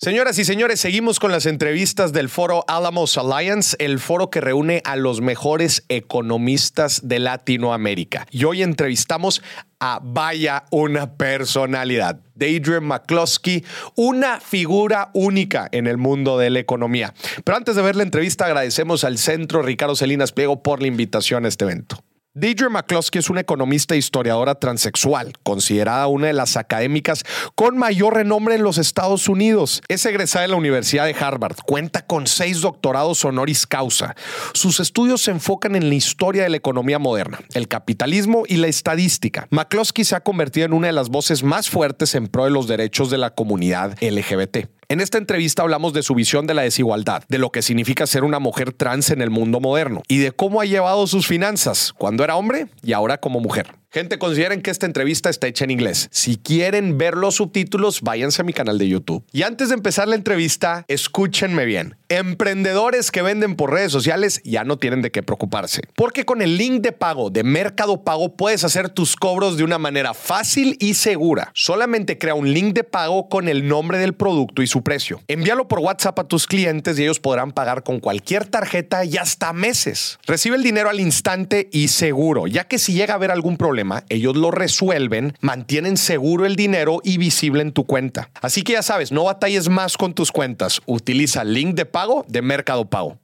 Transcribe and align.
Señoras 0.00 0.38
y 0.38 0.44
señores, 0.44 0.78
seguimos 0.78 1.18
con 1.18 1.32
las 1.32 1.44
entrevistas 1.44 2.12
del 2.12 2.28
foro 2.28 2.64
Alamos 2.68 3.18
Alliance, 3.18 3.76
el 3.80 3.98
foro 3.98 4.30
que 4.30 4.40
reúne 4.40 4.80
a 4.84 4.94
los 4.94 5.20
mejores 5.20 5.82
economistas 5.88 7.08
de 7.08 7.18
Latinoamérica. 7.18 8.24
Y 8.30 8.44
hoy 8.44 8.62
entrevistamos 8.62 9.42
a 9.80 9.98
vaya 10.00 10.66
una 10.70 11.16
personalidad, 11.16 12.20
Adrian 12.36 12.84
McCloskey, 12.84 13.64
una 13.96 14.38
figura 14.38 15.10
única 15.14 15.68
en 15.72 15.88
el 15.88 15.96
mundo 15.96 16.38
de 16.38 16.50
la 16.50 16.60
economía. 16.60 17.12
Pero 17.42 17.56
antes 17.56 17.74
de 17.74 17.82
ver 17.82 17.96
la 17.96 18.04
entrevista, 18.04 18.46
agradecemos 18.46 19.02
al 19.02 19.18
Centro 19.18 19.62
Ricardo 19.62 19.96
Salinas 19.96 20.30
Pliego 20.30 20.62
por 20.62 20.80
la 20.80 20.86
invitación 20.86 21.44
a 21.44 21.48
este 21.48 21.64
evento. 21.64 22.04
Deidre 22.38 22.68
McCloskey 22.68 23.18
es 23.18 23.30
una 23.30 23.40
economista 23.40 23.96
e 23.96 23.98
historiadora 23.98 24.54
transexual, 24.54 25.32
considerada 25.42 26.06
una 26.06 26.28
de 26.28 26.32
las 26.32 26.56
académicas 26.56 27.24
con 27.56 27.76
mayor 27.76 28.14
renombre 28.14 28.54
en 28.54 28.62
los 28.62 28.78
Estados 28.78 29.28
Unidos. 29.28 29.82
Es 29.88 30.06
egresada 30.06 30.42
de 30.42 30.48
la 30.52 30.54
Universidad 30.54 31.06
de 31.06 31.16
Harvard, 31.18 31.56
cuenta 31.66 32.06
con 32.06 32.28
seis 32.28 32.60
doctorados 32.60 33.24
honoris 33.24 33.66
causa. 33.66 34.14
Sus 34.54 34.78
estudios 34.78 35.22
se 35.22 35.32
enfocan 35.32 35.74
en 35.74 35.88
la 35.88 35.96
historia 35.96 36.44
de 36.44 36.50
la 36.50 36.58
economía 36.58 37.00
moderna, 37.00 37.40
el 37.54 37.66
capitalismo 37.66 38.44
y 38.46 38.58
la 38.58 38.68
estadística. 38.68 39.48
McCloskey 39.50 40.04
se 40.04 40.14
ha 40.14 40.20
convertido 40.20 40.66
en 40.66 40.74
una 40.74 40.86
de 40.86 40.92
las 40.92 41.08
voces 41.08 41.42
más 41.42 41.68
fuertes 41.68 42.14
en 42.14 42.28
pro 42.28 42.44
de 42.44 42.50
los 42.50 42.68
derechos 42.68 43.10
de 43.10 43.18
la 43.18 43.34
comunidad 43.34 44.00
LGBT. 44.00 44.77
En 44.90 45.02
esta 45.02 45.18
entrevista 45.18 45.60
hablamos 45.60 45.92
de 45.92 46.02
su 46.02 46.14
visión 46.14 46.46
de 46.46 46.54
la 46.54 46.62
desigualdad, 46.62 47.22
de 47.28 47.36
lo 47.36 47.52
que 47.52 47.60
significa 47.60 48.06
ser 48.06 48.24
una 48.24 48.38
mujer 48.38 48.72
trans 48.72 49.10
en 49.10 49.20
el 49.20 49.28
mundo 49.28 49.60
moderno 49.60 50.02
y 50.08 50.16
de 50.16 50.32
cómo 50.32 50.62
ha 50.62 50.64
llevado 50.64 51.06
sus 51.06 51.26
finanzas 51.26 51.92
cuando 51.92 52.24
era 52.24 52.36
hombre 52.36 52.68
y 52.82 52.94
ahora 52.94 53.18
como 53.18 53.38
mujer. 53.38 53.74
Gente, 53.90 54.18
consideren 54.18 54.62
que 54.62 54.70
esta 54.70 54.86
entrevista 54.86 55.28
está 55.28 55.46
hecha 55.46 55.64
en 55.64 55.72
inglés. 55.72 56.08
Si 56.10 56.38
quieren 56.38 56.96
ver 56.96 57.18
los 57.18 57.34
subtítulos, 57.34 58.00
váyanse 58.00 58.40
a 58.40 58.46
mi 58.46 58.54
canal 58.54 58.78
de 58.78 58.88
YouTube. 58.88 59.26
Y 59.30 59.42
antes 59.42 59.68
de 59.68 59.74
empezar 59.74 60.08
la 60.08 60.14
entrevista, 60.14 60.86
escúchenme 60.88 61.66
bien. 61.66 61.97
Emprendedores 62.10 63.10
que 63.10 63.20
venden 63.20 63.54
por 63.54 63.70
redes 63.70 63.92
sociales 63.92 64.40
ya 64.42 64.64
no 64.64 64.78
tienen 64.78 65.02
de 65.02 65.10
qué 65.10 65.22
preocuparse. 65.22 65.82
Porque 65.94 66.24
con 66.24 66.40
el 66.40 66.56
link 66.56 66.80
de 66.80 66.92
pago 66.92 67.28
de 67.28 67.44
Mercado 67.44 68.02
Pago 68.02 68.34
puedes 68.34 68.64
hacer 68.64 68.88
tus 68.88 69.14
cobros 69.14 69.58
de 69.58 69.64
una 69.64 69.76
manera 69.76 70.14
fácil 70.14 70.78
y 70.80 70.94
segura. 70.94 71.50
Solamente 71.52 72.16
crea 72.16 72.32
un 72.32 72.50
link 72.50 72.72
de 72.72 72.82
pago 72.82 73.28
con 73.28 73.46
el 73.46 73.68
nombre 73.68 73.98
del 73.98 74.14
producto 74.14 74.62
y 74.62 74.66
su 74.66 74.82
precio. 74.82 75.20
Envíalo 75.28 75.68
por 75.68 75.80
WhatsApp 75.80 76.18
a 76.20 76.24
tus 76.24 76.46
clientes 76.46 76.98
y 76.98 77.02
ellos 77.02 77.20
podrán 77.20 77.52
pagar 77.52 77.82
con 77.82 78.00
cualquier 78.00 78.46
tarjeta 78.46 79.04
y 79.04 79.18
hasta 79.18 79.52
meses. 79.52 80.18
Recibe 80.26 80.56
el 80.56 80.62
dinero 80.62 80.88
al 80.88 81.00
instante 81.00 81.68
y 81.72 81.88
seguro, 81.88 82.46
ya 82.46 82.64
que 82.64 82.78
si 82.78 82.94
llega 82.94 83.12
a 83.12 83.16
haber 83.16 83.30
algún 83.30 83.58
problema, 83.58 84.04
ellos 84.08 84.34
lo 84.34 84.50
resuelven, 84.50 85.36
mantienen 85.42 85.98
seguro 85.98 86.46
el 86.46 86.56
dinero 86.56 87.02
y 87.04 87.18
visible 87.18 87.60
en 87.60 87.72
tu 87.72 87.84
cuenta. 87.84 88.30
Así 88.40 88.62
que 88.62 88.72
ya 88.72 88.82
sabes, 88.82 89.12
no 89.12 89.24
batalles 89.24 89.68
más 89.68 89.98
con 89.98 90.14
tus 90.14 90.32
cuentas. 90.32 90.80
Utiliza 90.86 91.42
el 91.42 91.52
link 91.52 91.74
de 91.74 91.84
pago 91.84 91.97
de 92.28 92.40
Mercado 92.40 92.84
Pago. 92.84 93.18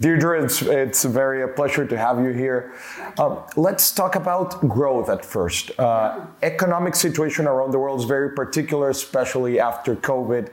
Deirdre, 0.00 0.42
it's, 0.42 0.62
it's 0.62 1.04
very 1.04 1.42
a 1.42 1.48
pleasure 1.48 1.86
to 1.86 1.96
have 1.96 2.18
you 2.24 2.30
here. 2.30 2.72
Uh, 3.18 3.36
let's 3.56 3.92
talk 3.92 4.16
about 4.16 4.58
growth 4.66 5.10
at 5.10 5.22
first. 5.24 5.78
Uh, 5.78 6.24
economic 6.42 6.94
situation 6.94 7.46
around 7.46 7.70
the 7.70 7.78
world 7.78 8.00
is 8.00 8.06
very 8.06 8.30
particular, 8.34 8.88
especially 8.88 9.60
after 9.60 9.94
COVID. 9.94 10.48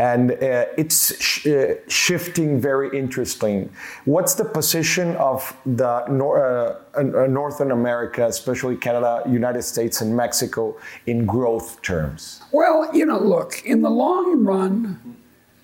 and 0.00 0.32
uh, 0.32 0.64
it's 0.78 1.22
sh- 1.22 1.46
uh, 1.46 1.74
shifting 1.86 2.58
very 2.58 2.88
interesting. 2.98 3.70
What's 4.06 4.34
the 4.34 4.46
position 4.46 5.14
of 5.16 5.54
the 5.66 6.06
nor- 6.08 6.38
uh, 6.42 6.98
uh, 6.98 7.26
Northern 7.26 7.70
America, 7.70 8.26
especially 8.26 8.76
Canada, 8.76 9.22
United 9.28 9.62
States, 9.62 10.00
and 10.00 10.16
Mexico 10.16 10.74
in 11.06 11.26
growth 11.26 11.82
terms? 11.82 12.40
Well, 12.50 12.88
you 12.96 13.04
know, 13.04 13.18
look, 13.18 13.62
in 13.66 13.82
the 13.82 13.90
long 13.90 14.42
run, 14.42 15.18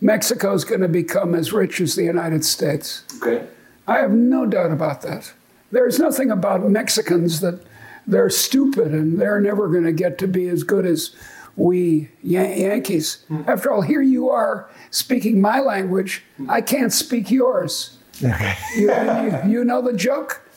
Mexico 0.07 0.55
is 0.55 0.65
going 0.65 0.81
to 0.81 0.89
become 0.89 1.35
as 1.35 1.53
rich 1.53 1.81
as 1.81 1.97
the 1.97 2.05
United 2.05 2.45
States. 2.45 3.03
Okay. 3.17 3.45
I 3.89 3.99
have 3.99 4.13
no 4.13 4.47
doubt 4.47 4.71
about 4.71 5.03
that. 5.03 5.33
There's 5.73 5.99
nothing 5.99 6.31
about 6.31 6.63
Mexicans 6.63 7.41
that 7.41 7.61
they're 8.07 8.31
stupid 8.31 8.93
and 8.93 9.21
they're 9.21 9.41
never 9.41 9.69
going 9.69 9.83
to 9.83 9.93
get 9.93 10.17
to 10.19 10.29
be 10.29 10.49
as 10.49 10.63
good 10.63 10.87
as 10.87 11.15
we 11.57 12.11
Yan- 12.23 12.57
Yankees. 12.57 13.25
Mm. 13.29 13.49
After 13.49 13.73
all, 13.73 13.83
here 13.83 14.01
you 14.01 14.31
are 14.31 14.71
speaking 14.91 15.41
my 15.41 15.59
language. 15.59 16.23
Mm. 16.39 16.51
I 16.51 16.61
can't 16.61 16.93
speak 16.93 17.29
yours. 17.31 17.99
Okay. 18.23 18.55
you, 18.77 18.93
you, 18.93 19.59
you, 19.59 19.65
know 19.65 19.83
the 19.83 19.93
joke? 19.93 20.49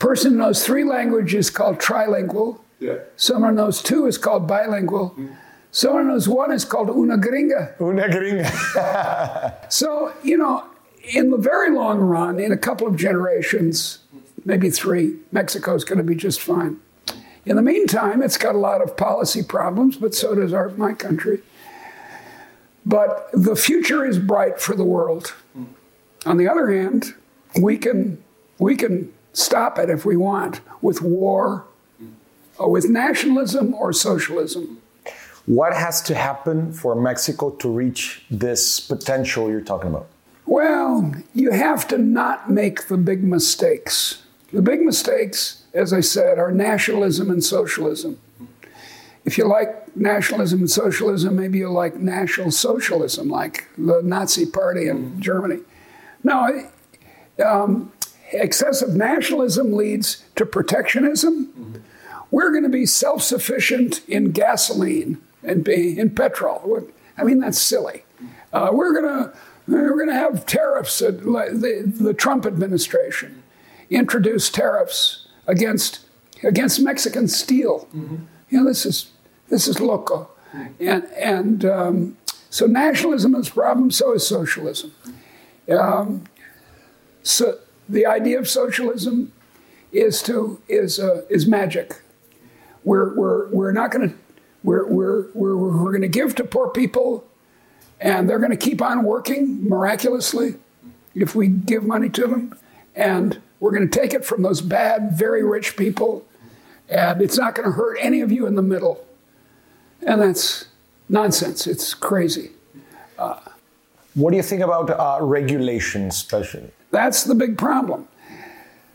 Person 0.00 0.36
knows 0.38 0.66
three 0.66 0.84
languages 0.84 1.50
called 1.50 1.78
trilingual. 1.78 2.60
Yeah. 2.80 2.98
Someone 3.16 3.54
knows 3.54 3.80
two 3.80 4.06
is 4.06 4.18
called 4.18 4.48
bilingual. 4.48 5.14
Mm. 5.16 5.36
Someone 5.74 6.08
knows 6.08 6.28
one 6.28 6.52
is 6.52 6.66
called 6.66 6.90
una 6.90 7.16
gringa. 7.16 7.80
Una 7.80 8.06
gringa. 8.06 9.72
so, 9.72 10.12
you 10.22 10.36
know, 10.36 10.66
in 11.02 11.30
the 11.30 11.38
very 11.38 11.70
long 11.70 11.98
run, 11.98 12.38
in 12.38 12.52
a 12.52 12.58
couple 12.58 12.86
of 12.86 12.94
generations, 12.94 14.00
maybe 14.44 14.68
three, 14.68 15.16
Mexico's 15.32 15.82
going 15.82 15.96
to 15.96 16.04
be 16.04 16.14
just 16.14 16.40
fine. 16.42 16.78
In 17.46 17.56
the 17.56 17.62
meantime, 17.62 18.22
it's 18.22 18.36
got 18.36 18.54
a 18.54 18.58
lot 18.58 18.82
of 18.82 18.98
policy 18.98 19.42
problems, 19.42 19.96
but 19.96 20.14
so 20.14 20.34
does 20.34 20.52
our, 20.52 20.68
my 20.70 20.92
country. 20.92 21.40
But 22.84 23.30
the 23.32 23.56
future 23.56 24.04
is 24.04 24.18
bright 24.18 24.60
for 24.60 24.76
the 24.76 24.84
world. 24.84 25.32
On 26.26 26.36
the 26.36 26.48
other 26.48 26.70
hand, 26.70 27.14
we 27.58 27.78
can, 27.78 28.22
we 28.58 28.76
can 28.76 29.10
stop 29.32 29.78
it 29.78 29.88
if 29.88 30.04
we 30.04 30.16
want 30.16 30.60
with 30.82 31.00
war, 31.00 31.64
or 32.58 32.70
with 32.70 32.90
nationalism 32.90 33.72
or 33.72 33.94
socialism. 33.94 34.81
What 35.46 35.74
has 35.74 36.00
to 36.02 36.14
happen 36.14 36.72
for 36.72 36.94
Mexico 36.94 37.50
to 37.50 37.68
reach 37.68 38.24
this 38.30 38.80
potential 38.80 39.50
you're 39.50 39.60
talking 39.60 39.90
about? 39.90 40.08
Well, 40.46 41.14
you 41.34 41.52
have 41.52 41.88
to 41.88 41.98
not 41.98 42.50
make 42.50 42.88
the 42.88 42.96
big 42.96 43.22
mistakes. 43.22 44.22
The 44.52 44.62
big 44.62 44.82
mistakes 44.82 45.62
as 45.74 45.92
I 45.92 46.00
said, 46.00 46.38
are 46.38 46.50
nationalism 46.50 47.30
and 47.30 47.42
socialism. 47.42 48.18
If 49.24 49.38
you 49.38 49.46
like 49.46 49.96
nationalism 49.96 50.60
and 50.60 50.70
socialism, 50.70 51.36
maybe 51.36 51.58
you 51.58 51.70
like 51.70 51.96
National 51.96 52.50
Socialism, 52.50 53.28
like 53.28 53.68
the 53.78 54.00
Nazi 54.02 54.46
Party 54.46 54.88
in 54.88 55.20
Germany. 55.20 55.60
No, 56.24 56.68
um, 57.44 57.92
excessive 58.32 58.90
nationalism 58.90 59.72
leads 59.72 60.24
to 60.36 60.44
protectionism. 60.44 61.82
We're 62.30 62.50
going 62.50 62.64
to 62.64 62.68
be 62.68 62.86
self 62.86 63.22
sufficient 63.22 64.06
in 64.08 64.32
gasoline 64.32 65.20
and 65.42 65.64
being 65.64 65.98
in 65.98 66.10
petrol. 66.10 66.88
I 67.16 67.24
mean, 67.24 67.38
that's 67.40 67.60
silly. 67.60 68.04
Uh, 68.52 68.70
we're 68.72 68.92
going 68.92 69.04
to 69.04 69.36
we're 69.66 69.96
going 69.96 70.08
to 70.08 70.14
have 70.14 70.44
tariffs. 70.46 70.98
the, 70.98 71.84
the 71.84 72.14
Trump 72.14 72.46
administration 72.46 73.42
introduced 73.90 74.54
tariffs 74.54 75.26
against 75.46 76.00
against 76.42 76.80
Mexican 76.80 77.28
steel. 77.28 77.88
Mm-hmm. 77.94 78.16
You 78.50 78.60
know, 78.60 78.66
this 78.66 78.84
is 78.84 79.10
this 79.48 79.68
is 79.68 79.80
local, 79.80 80.30
mm-hmm. 80.54 80.88
and 80.88 81.04
and 81.12 81.64
um, 81.64 82.16
so 82.50 82.66
nationalism 82.66 83.34
is 83.34 83.48
a 83.48 83.52
problem. 83.52 83.90
So 83.90 84.12
is 84.14 84.26
socialism. 84.26 84.94
Um, 85.70 86.24
so 87.22 87.58
the 87.88 88.06
idea 88.06 88.38
of 88.38 88.48
socialism 88.48 89.32
is 89.92 90.22
to 90.22 90.60
is 90.68 90.98
uh, 90.98 91.22
is 91.28 91.46
magic. 91.46 92.00
We're 92.84 93.14
we're 93.14 93.48
we're 93.48 93.72
not 93.72 93.90
going 93.90 94.10
to 94.10 94.16
we're 94.62 94.86
we're 94.86 95.26
we're 95.34 95.56
we're 95.56 95.90
going 95.90 96.02
to 96.02 96.08
give 96.08 96.34
to 96.36 96.44
poor 96.44 96.68
people, 96.68 97.26
and 98.00 98.28
they're 98.28 98.38
going 98.38 98.50
to 98.50 98.56
keep 98.56 98.80
on 98.80 99.02
working 99.04 99.68
miraculously 99.68 100.56
if 101.14 101.34
we 101.34 101.48
give 101.48 101.84
money 101.84 102.08
to 102.10 102.26
them, 102.26 102.58
and 102.94 103.40
we're 103.60 103.72
going 103.72 103.88
to 103.88 104.00
take 104.00 104.12
it 104.14 104.24
from 104.24 104.42
those 104.42 104.60
bad, 104.60 105.12
very 105.12 105.44
rich 105.44 105.76
people, 105.76 106.26
and 106.88 107.20
it's 107.20 107.38
not 107.38 107.54
going 107.54 107.66
to 107.66 107.72
hurt 107.72 107.96
any 108.00 108.20
of 108.20 108.32
you 108.32 108.46
in 108.46 108.54
the 108.54 108.62
middle. 108.62 109.06
And 110.04 110.20
that's 110.20 110.66
nonsense. 111.08 111.66
It's 111.66 111.94
crazy. 111.94 112.50
Uh, 113.18 113.38
what 114.14 114.30
do 114.30 114.36
you 114.36 114.42
think 114.42 114.62
about 114.62 114.90
uh, 114.90 115.24
regulation, 115.24 116.08
especially? 116.08 116.70
That's 116.90 117.24
the 117.24 117.34
big 117.34 117.56
problem. 117.56 118.08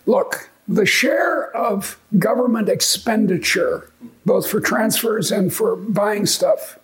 Look, 0.05 0.49
the 0.67 0.85
share 0.85 1.55
of 1.55 1.99
government 2.19 2.69
expenditure, 2.69 3.89
both 4.25 4.49
for 4.49 4.59
transfers 4.59 5.31
and 5.31 5.53
for 5.53 5.75
buying 5.75 6.25
stuff 6.25 6.77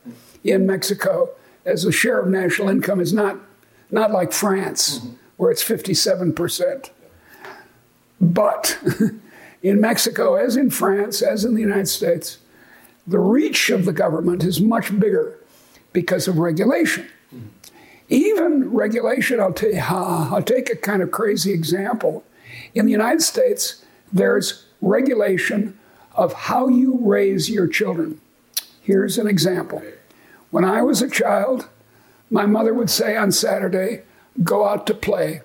in 0.43 0.65
Mexico, 0.65 1.29
as 1.65 1.85
a 1.85 1.91
share 1.91 2.19
of 2.19 2.29
national 2.29 2.69
income, 2.69 2.99
is 2.99 3.13
not, 3.13 3.37
not 3.91 4.11
like 4.11 4.31
France, 4.31 4.99
mm-hmm. 4.99 5.15
where 5.37 5.51
it's 5.51 5.63
57%. 5.63 6.89
But 8.21 8.79
in 9.63 9.81
Mexico, 9.81 10.35
as 10.35 10.55
in 10.55 10.69
France, 10.69 11.21
as 11.21 11.43
in 11.43 11.53
the 11.55 11.61
United 11.61 11.87
States, 11.87 12.37
the 13.05 13.19
reach 13.19 13.69
of 13.69 13.85
the 13.85 13.93
government 13.93 14.43
is 14.43 14.61
much 14.61 14.97
bigger 14.97 15.37
because 15.91 16.27
of 16.27 16.37
regulation. 16.37 17.07
Even 18.09 18.71
regulation, 18.71 19.39
I'll, 19.39 19.55
you, 19.61 19.79
I'll 19.79 20.43
take 20.43 20.69
a 20.69 20.75
kind 20.75 21.01
of 21.01 21.11
crazy 21.11 21.51
example. 21.51 22.23
In 22.73 22.85
the 22.85 22.91
United 22.91 23.21
States, 23.21 23.83
there's 24.11 24.65
regulation 24.81 25.77
of 26.15 26.33
how 26.33 26.67
you 26.67 26.97
raise 27.01 27.49
your 27.49 27.67
children. 27.67 28.19
Here's 28.81 29.17
an 29.17 29.27
example. 29.27 29.81
When 30.51 30.63
I 30.63 30.81
was 30.81 31.01
a 31.01 31.09
child, 31.09 31.67
my 32.29 32.45
mother 32.45 32.73
would 32.73 32.89
say 32.89 33.15
on 33.15 33.31
Saturday, 33.31 34.01
go 34.43 34.67
out 34.67 34.85
to 34.87 34.93
play. 34.93 35.41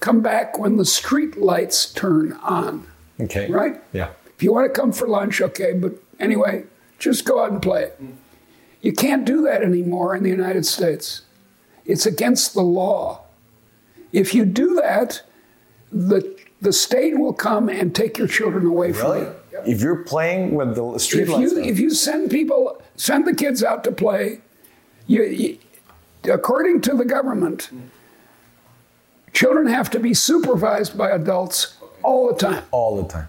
Come 0.00 0.20
back 0.20 0.58
when 0.58 0.76
the 0.76 0.84
street 0.84 1.36
lights 1.36 1.92
turn 1.92 2.32
on. 2.42 2.86
Okay. 3.20 3.50
Right? 3.50 3.80
Yeah. 3.92 4.10
If 4.34 4.42
you 4.42 4.52
want 4.52 4.72
to 4.72 4.80
come 4.80 4.92
for 4.92 5.06
lunch, 5.06 5.40
okay, 5.40 5.72
but 5.74 5.92
anyway, 6.18 6.64
just 6.98 7.24
go 7.24 7.44
out 7.44 7.50
and 7.52 7.60
play. 7.60 7.90
You 8.80 8.92
can't 8.92 9.26
do 9.26 9.42
that 9.42 9.62
anymore 9.62 10.16
in 10.16 10.22
the 10.22 10.30
United 10.30 10.64
States. 10.64 11.22
It's 11.84 12.06
against 12.06 12.54
the 12.54 12.62
law. 12.62 13.22
If 14.12 14.34
you 14.34 14.44
do 14.44 14.74
that, 14.76 15.22
the 15.92 16.39
the 16.60 16.72
state 16.72 17.18
will 17.18 17.32
come 17.32 17.68
and 17.68 17.94
take 17.94 18.18
your 18.18 18.28
children 18.28 18.66
away 18.66 18.92
from 18.92 19.12
Really? 19.12 19.20
you. 19.26 19.34
If 19.66 19.80
you're 19.82 20.04
playing 20.04 20.54
with 20.54 20.74
the 20.74 20.98
street 20.98 21.22
If 21.22 21.28
you 21.28 21.58
if 21.62 21.78
you 21.78 21.90
send 21.90 22.30
people 22.30 22.82
send 22.96 23.26
the 23.26 23.34
kids 23.34 23.62
out 23.62 23.84
to 23.84 23.92
play, 23.92 24.40
you, 25.06 25.22
you 25.24 25.58
according 26.32 26.80
to 26.82 26.94
the 26.94 27.04
government, 27.04 27.70
children 29.32 29.66
have 29.66 29.90
to 29.90 29.98
be 30.00 30.14
supervised 30.14 30.96
by 30.96 31.10
adults 31.10 31.76
all 32.02 32.28
the 32.32 32.38
time. 32.38 32.64
all 32.70 33.02
the 33.02 33.08
time. 33.08 33.28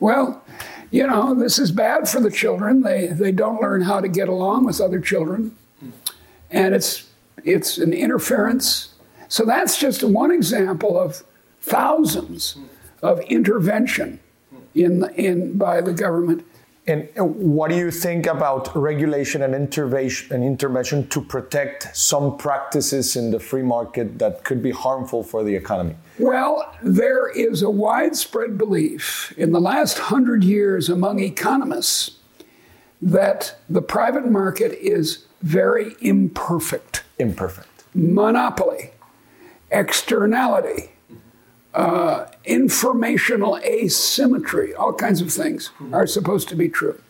Well, 0.00 0.42
you 0.90 1.06
know, 1.06 1.34
this 1.34 1.58
is 1.58 1.70
bad 1.70 2.08
for 2.08 2.20
the 2.20 2.30
children. 2.30 2.82
They 2.82 3.06
they 3.08 3.32
don't 3.32 3.60
learn 3.60 3.82
how 3.82 4.00
to 4.00 4.08
get 4.08 4.28
along 4.28 4.64
with 4.64 4.80
other 4.80 5.00
children. 5.00 5.56
And 6.50 6.74
it's 6.74 7.08
it's 7.44 7.78
an 7.78 7.92
interference. 7.92 8.94
So 9.28 9.44
that's 9.44 9.78
just 9.78 10.02
one 10.02 10.32
example 10.32 10.98
of 10.98 11.22
thousands 11.60 12.56
of 13.02 13.20
intervention 13.20 14.18
in 14.74 15.04
in 15.16 15.56
by 15.58 15.80
the 15.80 15.92
government. 15.92 16.44
And 16.86 17.08
uh, 17.18 17.24
what 17.24 17.70
do 17.70 17.76
you 17.76 17.90
think 17.90 18.26
about 18.26 18.74
regulation 18.74 19.42
and 19.42 19.54
intervention, 19.54 20.34
and 20.34 20.42
intervention 20.42 21.08
to 21.08 21.20
protect 21.20 21.94
some 21.94 22.36
practices 22.38 23.16
in 23.16 23.30
the 23.30 23.38
free 23.38 23.62
market 23.62 24.18
that 24.18 24.44
could 24.44 24.62
be 24.62 24.70
harmful 24.70 25.22
for 25.22 25.44
the 25.44 25.54
economy? 25.54 25.94
Well, 26.18 26.74
there 26.82 27.28
is 27.28 27.62
a 27.62 27.70
widespread 27.70 28.56
belief 28.58 29.32
in 29.36 29.52
the 29.52 29.60
last 29.60 29.98
hundred 29.98 30.42
years 30.42 30.88
among 30.88 31.20
economists 31.20 32.12
that 33.02 33.56
the 33.68 33.82
private 33.82 34.30
market 34.30 34.72
is 34.80 35.26
very 35.42 35.94
imperfect. 36.00 37.04
Imperfect. 37.18 37.68
monopoly, 37.94 38.90
externality, 39.70 40.90
uh, 41.74 42.26
informational 42.44 43.58
asymmetry, 43.58 44.74
all 44.74 44.92
kinds 44.92 45.20
of 45.20 45.32
things 45.32 45.70
are 45.92 46.06
supposed 46.06 46.48
to 46.48 46.56
be 46.56 46.68
true. 46.68 47.00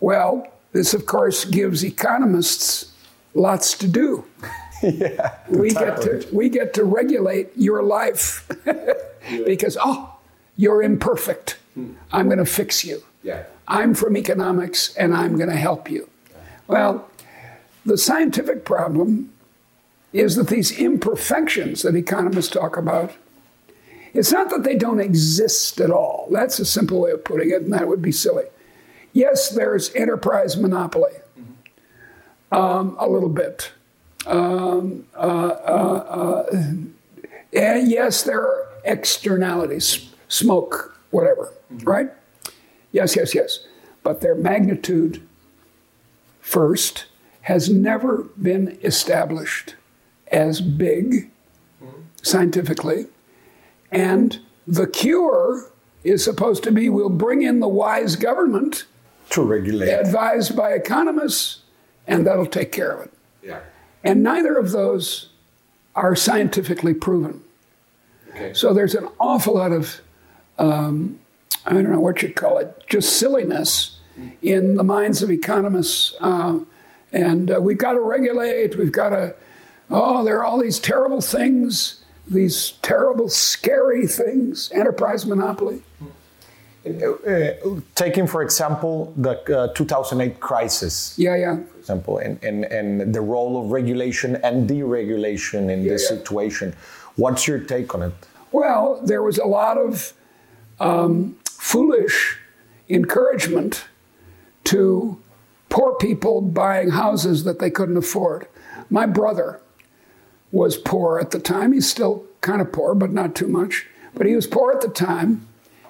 Well, 0.00 0.46
this, 0.72 0.92
of 0.92 1.06
course, 1.06 1.44
gives 1.44 1.84
economists 1.84 2.92
lots 3.32 3.76
to 3.78 3.88
do. 3.88 4.24
yeah. 4.82 5.38
We 5.48 5.70
get 5.70 6.02
to 6.02 6.26
we 6.32 6.48
get 6.48 6.74
to 6.74 6.84
regulate 6.84 7.50
your 7.56 7.82
life 7.82 8.48
because 9.46 9.78
oh, 9.80 10.16
you're 10.56 10.82
imperfect. 10.82 11.58
I'm 12.12 12.26
going 12.26 12.38
to 12.38 12.46
fix 12.46 12.84
you. 12.84 13.02
Yeah. 13.22 13.44
I'm 13.66 13.94
from 13.94 14.16
economics 14.16 14.94
and 14.94 15.14
I'm 15.14 15.36
going 15.36 15.48
to 15.48 15.56
help 15.56 15.90
you. 15.90 16.08
Well, 16.66 17.08
the 17.84 17.98
scientific 17.98 18.64
problem 18.64 19.32
is 20.12 20.36
that 20.36 20.48
these 20.48 20.70
imperfections 20.78 21.82
that 21.82 21.96
economists 21.96 22.50
talk 22.50 22.76
about, 22.76 23.12
it's 24.14 24.32
not 24.32 24.48
that 24.50 24.62
they 24.62 24.76
don't 24.76 25.00
exist 25.00 25.80
at 25.80 25.90
all. 25.90 26.28
That's 26.30 26.58
a 26.60 26.64
simple 26.64 27.00
way 27.00 27.10
of 27.10 27.24
putting 27.24 27.50
it, 27.50 27.62
and 27.62 27.72
that 27.72 27.88
would 27.88 28.00
be 28.00 28.12
silly. 28.12 28.44
Yes, 29.12 29.50
there's 29.50 29.94
enterprise 29.94 30.56
monopoly, 30.56 31.12
um, 32.50 32.96
a 32.98 33.08
little 33.08 33.28
bit. 33.28 33.72
Um, 34.26 35.06
uh, 35.14 35.18
uh, 35.18 36.46
uh, 36.48 36.56
and 37.52 37.90
yes, 37.90 38.22
there 38.22 38.40
are 38.40 38.68
externalities, 38.84 40.10
smoke, 40.28 40.98
whatever, 41.10 41.52
right? 41.82 42.10
Yes, 42.92 43.16
yes, 43.16 43.34
yes. 43.34 43.66
But 44.02 44.20
their 44.20 44.34
magnitude, 44.34 45.26
first, 46.40 47.06
has 47.42 47.68
never 47.68 48.24
been 48.40 48.78
established 48.82 49.74
as 50.28 50.60
big 50.60 51.30
scientifically. 52.22 53.06
And 53.94 54.38
the 54.66 54.86
cure 54.86 55.70
is 56.02 56.22
supposed 56.22 56.62
to 56.64 56.72
be 56.72 56.88
we'll 56.88 57.08
bring 57.08 57.42
in 57.42 57.60
the 57.60 57.68
wise 57.68 58.16
government 58.16 58.84
To 59.30 59.42
regulate. 59.42 59.88
advised 59.88 60.56
by 60.56 60.72
economists, 60.72 61.60
and 62.06 62.26
that'll 62.26 62.46
take 62.46 62.72
care 62.72 62.90
of 62.90 63.06
it. 63.06 63.12
Yeah. 63.42 63.60
And 64.02 64.22
neither 64.22 64.56
of 64.56 64.72
those 64.72 65.30
are 65.94 66.14
scientifically 66.16 66.92
proven. 66.92 67.42
Okay. 68.30 68.52
So 68.52 68.74
there's 68.74 68.94
an 68.94 69.08
awful 69.20 69.54
lot 69.54 69.72
of, 69.72 70.00
um, 70.58 71.20
I 71.64 71.72
don't 71.72 71.88
know 71.90 72.00
what 72.00 72.20
you'd 72.20 72.36
call 72.36 72.58
it, 72.58 72.84
just 72.88 73.16
silliness 73.16 73.98
in 74.42 74.74
the 74.76 74.84
minds 74.84 75.22
of 75.22 75.30
economists. 75.30 76.14
Uh, 76.20 76.60
and 77.12 77.50
uh, 77.50 77.60
we've 77.60 77.78
got 77.78 77.92
to 77.92 78.00
regulate, 78.00 78.76
we've 78.76 78.92
got 78.92 79.10
to, 79.10 79.34
oh, 79.90 80.24
there 80.24 80.38
are 80.38 80.44
all 80.44 80.58
these 80.58 80.78
terrible 80.80 81.20
things, 81.20 82.03
these 82.28 82.72
terrible, 82.82 83.28
scary 83.28 84.06
things, 84.06 84.70
enterprise 84.72 85.26
monopoly. 85.26 85.82
Uh, 86.86 87.52
taking, 87.94 88.26
for 88.26 88.42
example, 88.42 89.12
the 89.16 89.32
uh, 89.58 89.68
2008 89.72 90.38
crisis, 90.38 91.14
Yeah, 91.16 91.34
yeah. 91.34 91.56
for 91.56 91.78
example, 91.78 92.18
and, 92.18 92.42
and, 92.44 92.64
and 92.66 93.14
the 93.14 93.22
role 93.22 93.62
of 93.64 93.70
regulation 93.72 94.36
and 94.36 94.68
deregulation 94.68 95.70
in 95.70 95.82
this 95.82 96.02
Yeah. 96.02 96.18
situation. 96.18 96.74
What's 97.16 97.48
your 97.48 97.58
take 97.58 97.94
on 97.94 98.02
it? 98.02 98.12
Well, 98.52 99.00
there 99.02 99.22
was 99.22 99.38
a 99.38 99.46
lot 99.46 99.78
of 99.78 100.12
um, 100.78 101.36
foolish 101.44 102.38
encouragement 102.90 103.86
to 104.64 105.16
poor 105.70 105.94
people 105.94 106.42
buying 106.42 106.90
houses 106.90 107.44
that 107.44 107.60
they 107.60 107.70
couldn't 107.70 107.96
afford. 107.96 108.46
My 108.90 109.06
brother 109.06 109.60
was 110.54 110.76
poor 110.76 111.18
at 111.18 111.32
the 111.32 111.40
time. 111.40 111.72
He's 111.72 111.90
still 111.90 112.24
kind 112.40 112.60
of 112.60 112.70
poor, 112.70 112.94
but 112.94 113.10
not 113.10 113.34
too 113.34 113.48
much. 113.48 113.86
But 114.14 114.26
he 114.26 114.36
was 114.36 114.46
poor 114.46 114.70
at 114.70 114.80
the 114.80 114.88
time. 114.88 115.48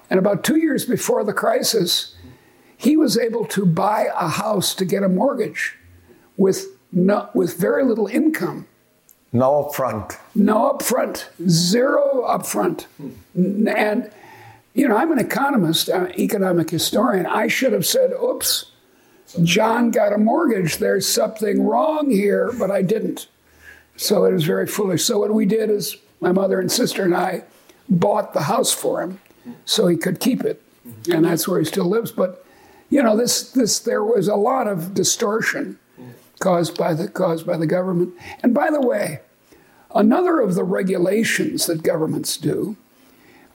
And 0.09 0.17
about 0.17 0.43
two 0.43 0.57
years 0.57 0.85
before 0.85 1.23
the 1.23 1.33
crisis, 1.33 2.15
he 2.75 2.97
was 2.97 3.15
able 3.15 3.45
to 3.45 3.63
buy 3.63 4.07
a 4.15 4.27
house 4.27 4.73
to 4.75 4.83
get 4.83 5.03
a 5.03 5.09
mortgage 5.09 5.77
with, 6.35 6.65
no, 6.91 7.29
with 7.35 7.57
very 7.57 7.83
little 7.83 8.07
income. 8.07 8.65
No 9.31 9.69
upfront. 9.69 10.17
No 10.33 10.73
upfront, 10.73 11.27
zero 11.47 12.25
upfront. 12.27 12.85
And, 13.35 14.09
you 14.73 14.87
know, 14.87 14.97
I'm 14.97 15.11
an 15.11 15.19
economist, 15.19 15.89
uh, 15.89 16.07
economic 16.17 16.71
historian. 16.71 17.27
I 17.27 17.47
should 17.47 17.73
have 17.73 17.85
said, 17.85 18.13
oops, 18.13 18.71
John 19.43 19.91
got 19.91 20.11
a 20.11 20.17
mortgage. 20.17 20.77
There's 20.77 21.07
something 21.07 21.63
wrong 21.63 22.09
here, 22.09 22.51
but 22.57 22.71
I 22.71 22.81
didn't. 22.81 23.27
So 23.97 24.25
it 24.25 24.33
was 24.33 24.43
very 24.43 24.67
foolish. 24.67 25.03
So 25.03 25.19
what 25.19 25.33
we 25.33 25.45
did 25.45 25.69
is 25.69 25.97
my 26.19 26.31
mother 26.31 26.59
and 26.59 26.71
sister 26.71 27.03
and 27.03 27.15
I 27.15 27.43
bought 27.87 28.33
the 28.33 28.43
house 28.43 28.71
for 28.71 29.01
him 29.01 29.19
so 29.63 29.87
he 29.87 29.97
could 29.97 30.19
keep 30.19 30.43
it. 30.43 30.61
And 31.11 31.25
that's 31.25 31.47
where 31.47 31.59
he 31.59 31.65
still 31.65 31.85
lives. 31.85 32.11
But, 32.11 32.45
you 32.89 33.01
know, 33.01 33.15
this, 33.15 33.51
this, 33.51 33.79
there 33.79 34.03
was 34.03 34.27
a 34.27 34.35
lot 34.35 34.67
of 34.67 34.93
distortion 34.93 35.79
caused 36.39 36.77
by 36.77 36.93
the, 36.93 37.07
caused 37.07 37.45
by 37.45 37.57
the 37.57 37.67
government. 37.67 38.13
And 38.43 38.53
by 38.53 38.69
the 38.69 38.81
way, 38.81 39.21
Another 39.95 40.41
of 40.41 40.55
the 40.55 40.65
regulations 40.65 41.67
that 41.67 41.81
governments 41.81 42.35
do 42.35 42.75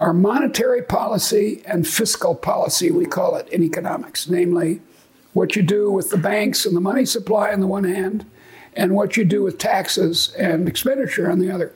are 0.01 0.15
monetary 0.15 0.81
policy 0.81 1.63
and 1.67 1.87
fiscal 1.87 2.35
policy, 2.35 2.91
we 2.91 3.05
call 3.05 3.37
it 3.37 3.47
in 3.51 3.63
economics, 3.63 4.27
namely 4.27 4.81
what 5.35 5.55
you 5.55 5.63
do 5.63 5.91
with 5.91 6.09
the 6.09 6.17
banks 6.17 6.65
and 6.65 6.75
the 6.75 6.81
money 6.81 7.05
supply 7.05 7.53
on 7.53 7.61
the 7.61 7.67
one 7.67 7.85
hand, 7.85 8.25
and 8.75 8.95
what 8.95 9.17
you 9.17 9.25
do 9.25 9.43
with 9.43 9.59
taxes 9.59 10.35
and 10.39 10.69
expenditure 10.69 11.31
on 11.31 11.39
the 11.39 11.51
other. 11.51 11.73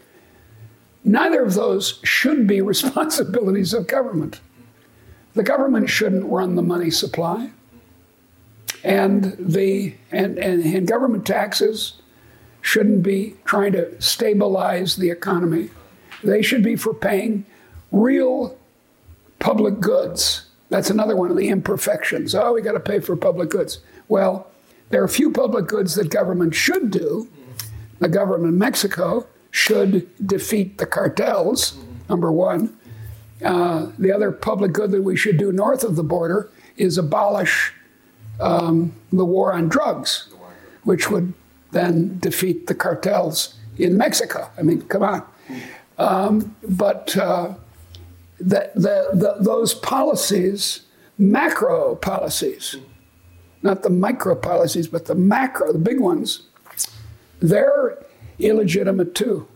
Neither 1.04 1.42
of 1.42 1.54
those 1.54 2.00
should 2.02 2.46
be 2.46 2.60
responsibilities 2.60 3.74
of 3.74 3.86
government. 3.86 4.40
The 5.34 5.42
government 5.42 5.90
shouldn't 5.90 6.30
run 6.30 6.54
the 6.54 6.62
money 6.62 6.90
supply. 6.90 7.50
And 8.82 9.34
the 9.38 9.94
and, 10.12 10.38
and, 10.38 10.62
and 10.62 10.86
government 10.86 11.26
taxes 11.26 11.94
shouldn't 12.60 13.02
be 13.02 13.36
trying 13.44 13.72
to 13.72 14.00
stabilize 14.00 14.96
the 14.96 15.10
economy. 15.10 15.70
They 16.22 16.42
should 16.42 16.62
be 16.62 16.76
for 16.76 16.94
paying 16.94 17.44
real 17.92 18.56
public 19.38 19.80
goods. 19.80 20.46
That's 20.70 20.90
another 20.90 21.16
one 21.16 21.30
of 21.30 21.36
the 21.36 21.48
imperfections. 21.48 22.34
Oh, 22.34 22.54
we 22.54 22.62
got 22.62 22.72
to 22.72 22.80
pay 22.80 23.00
for 23.00 23.16
public 23.16 23.50
goods. 23.50 23.80
Well, 24.08 24.46
there 24.90 25.00
are 25.02 25.04
a 25.04 25.08
few 25.08 25.30
public 25.30 25.66
goods 25.66 25.94
that 25.94 26.10
government 26.10 26.54
should 26.54 26.90
do. 26.90 27.28
The 27.98 28.08
government 28.08 28.54
of 28.54 28.58
Mexico 28.58 29.26
should 29.50 30.08
defeat 30.26 30.78
the 30.78 30.86
cartels, 30.86 31.78
number 32.08 32.30
one. 32.30 32.76
Uh, 33.44 33.90
the 33.98 34.12
other 34.12 34.30
public 34.32 34.72
good 34.72 34.90
that 34.90 35.02
we 35.02 35.16
should 35.16 35.36
do 35.36 35.52
north 35.52 35.84
of 35.84 35.96
the 35.96 36.02
border 36.02 36.50
is 36.76 36.98
abolish 36.98 37.72
um, 38.40 38.92
the 39.12 39.24
war 39.24 39.52
on 39.52 39.68
drugs. 39.68 40.28
which 40.84 41.10
would 41.10 41.32
then 41.72 42.18
defeat 42.20 42.66
the 42.66 42.74
cartels 42.74 43.54
in 43.78 43.96
Mexico. 43.96 44.50
I 44.56 44.62
mean, 44.62 44.82
come 44.82 45.02
on. 45.02 45.22
Um, 45.98 46.56
but 46.68 47.16
uh, 47.16 47.54
the, 48.38 48.70
the, 48.74 49.10
the, 49.12 49.36
those 49.40 49.74
policies, 49.74 50.82
macro 51.18 51.94
policies, 51.96 52.76
not 53.64 53.82
the 53.82 53.90
micro 53.90 54.34
policies, 54.34 54.86
but 54.86 55.06
the 55.06 55.14
macro, 55.14 55.72
the 55.72 55.78
big 55.78 55.98
ones, 55.98 56.42
they're 57.40 57.98
illegitimate 58.38 59.14
too. 59.14 59.48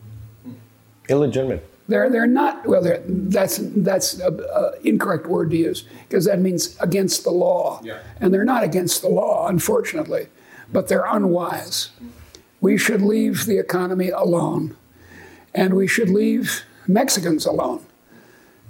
Illegitimate. 1.08 1.64
They're 1.88 2.10
they're 2.10 2.26
not 2.26 2.66
well. 2.66 2.82
They're, 2.82 3.02
that's 3.06 3.58
that's 3.62 4.14
an 4.20 4.40
incorrect 4.84 5.26
word 5.26 5.50
to 5.50 5.56
use 5.56 5.84
because 6.06 6.24
that 6.26 6.38
means 6.38 6.76
against 6.80 7.24
the 7.24 7.30
law, 7.30 7.80
Yeah. 7.82 8.00
and 8.20 8.32
they're 8.32 8.44
not 8.44 8.62
against 8.62 9.00
the 9.00 9.08
law, 9.08 9.46
unfortunately, 9.48 10.26
but 10.72 10.88
they're 10.88 11.06
unwise. 11.06 11.90
We 12.60 12.76
should 12.76 13.00
leave 13.00 13.46
the 13.46 13.58
economy 13.58 14.10
alone, 14.10 14.76
and 15.54 15.74
we 15.74 15.86
should 15.86 16.10
leave 16.10 16.62
Mexicans 16.86 17.46
alone 17.46 17.84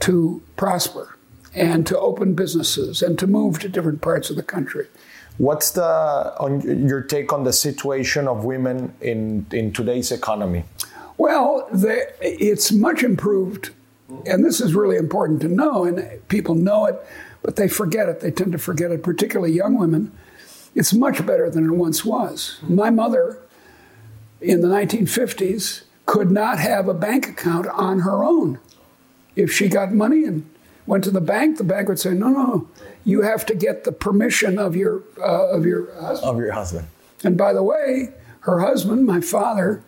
to 0.00 0.40
prosper 0.56 1.16
and 1.54 1.84
to 1.88 1.98
open 1.98 2.34
businesses 2.34 3.02
and 3.02 3.18
to 3.18 3.26
move 3.26 3.58
to 3.60 3.68
different 3.68 4.00
parts 4.00 4.30
of 4.30 4.36
the 4.36 4.42
country. 4.44 4.86
What's 5.38 5.70
the 5.70 5.84
on 6.40 6.86
your 6.88 7.00
take 7.00 7.32
on 7.32 7.44
the 7.44 7.52
situation 7.52 8.26
of 8.26 8.44
women 8.44 8.94
in 9.00 9.46
in 9.52 9.72
today's 9.72 10.10
economy? 10.10 10.64
Well, 11.16 11.68
it's 12.20 12.72
much 12.72 13.02
improved, 13.04 13.70
and 14.26 14.44
this 14.44 14.60
is 14.60 14.74
really 14.74 14.96
important 14.96 15.40
to 15.42 15.48
know, 15.48 15.84
and 15.84 16.26
people 16.28 16.54
know 16.54 16.86
it, 16.86 16.96
but 17.42 17.56
they 17.56 17.68
forget 17.68 18.08
it. 18.08 18.20
They 18.20 18.30
tend 18.30 18.52
to 18.52 18.58
forget 18.58 18.90
it, 18.90 19.02
particularly 19.02 19.52
young 19.52 19.76
women. 19.78 20.12
It's 20.74 20.92
much 20.92 21.24
better 21.24 21.50
than 21.50 21.64
it 21.66 21.72
once 21.72 22.04
was. 22.04 22.58
My 22.68 22.90
mother, 22.90 23.38
in 24.40 24.60
the 24.60 24.68
1950s, 24.68 25.82
could 26.06 26.30
not 26.30 26.58
have 26.58 26.88
a 26.88 26.94
bank 26.94 27.28
account 27.28 27.66
on 27.68 28.00
her 28.00 28.22
own. 28.24 28.58
If 29.34 29.52
she 29.52 29.68
got 29.68 29.92
money 29.92 30.24
and 30.24 30.48
went 30.86 31.04
to 31.04 31.10
the 31.10 31.20
bank, 31.20 31.58
the 31.58 31.64
bank 31.64 31.88
would 31.88 31.98
say, 31.98 32.12
"No, 32.14 32.28
no, 32.28 32.68
you 33.04 33.22
have 33.22 33.46
to 33.46 33.54
get 33.54 33.84
the 33.84 33.92
permission 33.92 34.58
of 34.58 34.76
your 34.76 35.02
uh, 35.20 35.48
of 35.48 35.64
your 35.66 35.92
husband." 36.00 36.30
Of 36.30 36.38
your 36.38 36.52
husband. 36.52 36.88
And 37.24 37.36
by 37.36 37.52
the 37.52 37.62
way, 37.62 38.10
her 38.40 38.60
husband, 38.60 39.04
my 39.06 39.20
father, 39.20 39.82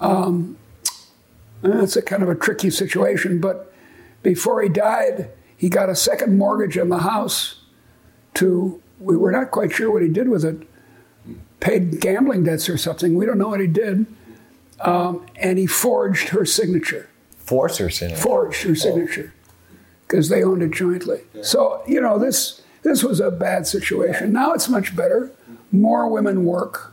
um, 0.00 0.56
it's 1.62 1.96
a 1.96 2.02
kind 2.02 2.22
of 2.22 2.28
a 2.28 2.34
tricky 2.34 2.70
situation, 2.70 3.40
but 3.40 3.72
before 4.22 4.62
he 4.62 4.68
died, 4.68 5.30
he 5.56 5.68
got 5.68 5.90
a 5.90 5.96
second 5.96 6.38
mortgage 6.38 6.78
on 6.78 6.88
the 6.88 6.98
house 7.00 7.60
to, 8.34 8.80
we 8.98 9.16
were 9.16 9.30
not 9.30 9.50
quite 9.50 9.72
sure 9.72 9.90
what 9.90 10.02
he 10.02 10.08
did 10.08 10.28
with 10.28 10.44
it, 10.44 10.66
paid 11.60 12.00
gambling 12.00 12.44
debts 12.44 12.68
or 12.70 12.78
something. 12.78 13.14
We 13.14 13.26
don't 13.26 13.36
know 13.38 13.48
what 13.48 13.60
he 13.60 13.66
did. 13.66 14.06
Um, 14.80 15.26
and 15.36 15.58
he 15.58 15.66
forged 15.66 16.30
her 16.30 16.46
signature, 16.46 17.10
Forcers 17.44 18.00
in 18.00 18.12
it. 18.12 18.18
forged 18.18 18.62
her 18.62 18.74
signature, 18.74 19.34
because 20.10 20.28
they 20.28 20.42
owned 20.42 20.62
it 20.62 20.72
jointly. 20.72 21.20
So, 21.42 21.82
you 21.86 22.00
know, 22.00 22.18
this, 22.18 22.62
this 22.82 23.04
was 23.04 23.20
a 23.20 23.30
bad 23.30 23.66
situation. 23.66 24.32
Now 24.32 24.52
it's 24.52 24.68
much 24.68 24.96
better. 24.96 25.30
More 25.70 26.08
women 26.08 26.44
work 26.44 26.90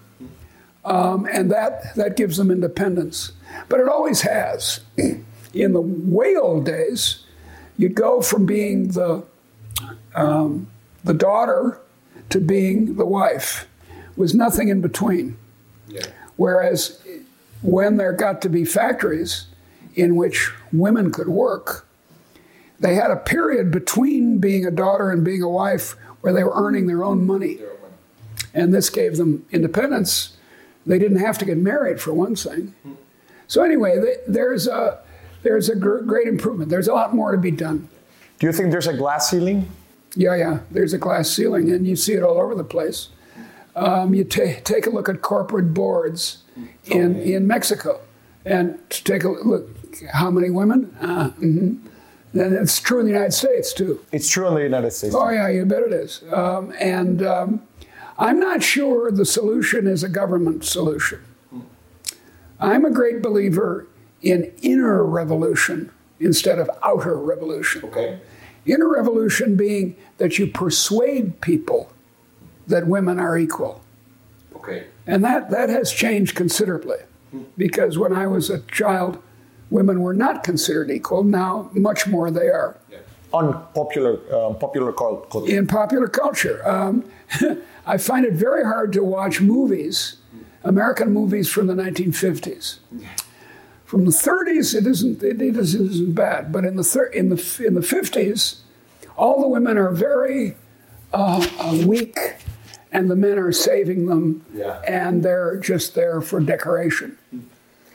um, 0.87 1.27
and 1.31 1.51
that 1.51 1.93
that 1.95 2.15
gives 2.15 2.37
them 2.37 2.49
independence. 2.49 3.33
But 3.67 3.81
it 3.81 3.89
always 3.89 4.21
has. 4.21 4.79
In 5.53 5.73
the 5.73 5.81
way 5.81 6.35
old 6.35 6.65
days, 6.65 7.23
you'd 7.77 7.95
go 7.95 8.21
from 8.21 8.45
being 8.45 8.89
the 8.89 9.23
um, 10.15 10.67
the 11.03 11.13
daughter 11.13 11.79
to 12.29 12.39
being 12.39 12.95
the 12.95 13.05
wife. 13.05 13.67
Was 14.15 14.33
nothing 14.33 14.69
in 14.69 14.81
between. 14.81 15.37
Whereas 16.37 17.01
when 17.61 17.97
there 17.97 18.13
got 18.13 18.41
to 18.43 18.49
be 18.49 18.65
factories 18.65 19.45
in 19.95 20.15
which 20.15 20.51
women 20.71 21.11
could 21.11 21.27
work, 21.27 21.86
they 22.79 22.95
had 22.95 23.11
a 23.11 23.15
period 23.15 23.71
between 23.71 24.37
being 24.39 24.65
a 24.65 24.71
daughter 24.71 25.09
and 25.11 25.23
being 25.23 25.41
a 25.41 25.49
wife 25.49 25.95
where 26.21 26.33
they 26.33 26.43
were 26.43 26.53
earning 26.55 26.87
their 26.87 27.03
own 27.03 27.25
money. 27.25 27.59
And 28.53 28.73
this 28.73 28.89
gave 28.89 29.17
them 29.17 29.45
independence. 29.51 30.37
They 30.85 30.99
didn't 30.99 31.19
have 31.19 31.37
to 31.39 31.45
get 31.45 31.57
married, 31.57 31.99
for 31.99 32.13
one 32.13 32.35
thing. 32.35 32.73
So, 33.47 33.63
anyway, 33.63 33.99
th- 34.01 34.19
there's 34.27 34.67
a, 34.67 34.99
there's 35.43 35.69
a 35.69 35.75
gr- 35.75 35.99
great 35.99 36.27
improvement. 36.27 36.69
There's 36.69 36.87
a 36.87 36.93
lot 36.93 37.13
more 37.13 37.31
to 37.31 37.37
be 37.37 37.51
done. 37.51 37.87
Do 38.39 38.47
you 38.47 38.53
think 38.53 38.71
there's 38.71 38.87
a 38.87 38.95
glass 38.95 39.29
ceiling? 39.29 39.69
Yeah, 40.15 40.35
yeah, 40.35 40.59
there's 40.71 40.93
a 40.93 40.97
glass 40.97 41.29
ceiling, 41.29 41.71
and 41.71 41.85
you 41.85 41.95
see 41.95 42.13
it 42.13 42.23
all 42.23 42.39
over 42.39 42.55
the 42.55 42.63
place. 42.63 43.09
Um, 43.75 44.13
you 44.15 44.23
ta- 44.23 44.59
take 44.63 44.87
a 44.87 44.89
look 44.89 45.07
at 45.09 45.21
corporate 45.21 45.73
boards 45.73 46.43
in, 46.85 47.19
in 47.21 47.45
Mexico 47.47 48.01
and 48.45 48.79
take 48.89 49.23
a 49.23 49.29
look 49.29 49.69
how 50.13 50.31
many 50.31 50.49
women? 50.49 50.95
Uh, 50.99 51.29
mhm. 51.39 51.79
And 52.39 52.53
it's 52.53 52.79
true 52.79 52.99
in 52.99 53.05
the 53.05 53.11
United 53.11 53.33
States, 53.33 53.73
too. 53.73 54.03
It's 54.11 54.29
true 54.29 54.47
in 54.47 54.55
the 54.55 54.63
United 54.63 54.91
States. 54.91 55.15
Oh, 55.15 55.29
yeah, 55.29 55.47
you 55.47 55.65
bet 55.65 55.83
it 55.83 55.93
is. 55.93 56.23
Um, 56.31 56.73
and 56.79 57.25
um, 57.25 57.61
I'm 58.17 58.39
not 58.39 58.63
sure 58.63 59.11
the 59.11 59.25
solution 59.25 59.87
is 59.87 60.03
a 60.03 60.09
government 60.09 60.63
solution. 60.65 61.23
I'm 62.59 62.85
a 62.85 62.91
great 62.91 63.21
believer 63.21 63.87
in 64.21 64.51
inner 64.61 65.03
revolution 65.03 65.91
instead 66.19 66.57
of 66.57 66.69
outer 66.83 67.15
revolution. 67.15 67.83
Okay. 67.85 68.19
Inner 68.65 68.89
revolution 68.89 69.55
being 69.55 69.95
that 70.17 70.39
you 70.39 70.47
persuade 70.47 71.39
people 71.41 71.91
that 72.65 72.87
women 72.87 73.19
are 73.19 73.37
equal. 73.37 73.81
Okay. 74.55 74.87
And 75.05 75.23
that, 75.23 75.51
that 75.51 75.69
has 75.69 75.91
changed 75.91 76.35
considerably 76.35 76.97
because 77.57 77.97
when 77.97 78.13
I 78.13 78.27
was 78.27 78.49
a 78.49 78.59
child, 78.61 79.21
women 79.69 80.01
were 80.01 80.13
not 80.13 80.43
considered 80.43 80.89
equal. 80.91 81.23
Now, 81.23 81.69
much 81.73 82.07
more 82.07 82.31
they 82.31 82.47
are. 82.49 82.77
On 83.33 83.61
popular 83.75 84.13
um, 84.33 84.57
popular 84.57 84.93
culture. 84.93 85.45
in 85.53 85.67
popular 85.67 86.07
culture. 86.07 86.65
Um, 86.67 87.03
I 87.85 87.97
find 87.97 88.25
it 88.25 88.33
very 88.33 88.63
hard 88.63 88.93
to 88.93 89.03
watch 89.03 89.41
movies, 89.41 90.15
American 90.63 91.11
movies 91.11 91.49
from 91.49 91.67
the 91.67 91.73
1950s. 91.73 92.77
From 93.85 94.05
the 94.05 94.11
30s, 94.11 94.75
it 94.75 94.85
isn't 94.87 95.21
it, 95.23 95.41
it 95.41 95.55
isn't, 95.57 95.89
isn't 95.91 96.13
bad, 96.15 96.51
but 96.51 96.63
in 96.65 96.75
the 96.77 96.83
thir- 96.83 97.05
in 97.07 97.29
the 97.29 97.63
in 97.65 97.73
the 97.73 97.81
50s, 97.81 98.59
all 99.17 99.41
the 99.41 99.47
women 99.47 99.77
are 99.77 99.91
very 99.91 100.55
uh, 101.13 101.45
uh, 101.59 101.83
weak, 101.85 102.17
and 102.91 103.09
the 103.11 103.15
men 103.15 103.37
are 103.37 103.51
saving 103.51 104.05
them, 104.07 104.45
Yeah. 104.53 104.81
and 104.87 105.21
they're 105.23 105.57
just 105.57 105.95
there 105.95 106.21
for 106.21 106.39
decoration. 106.39 107.17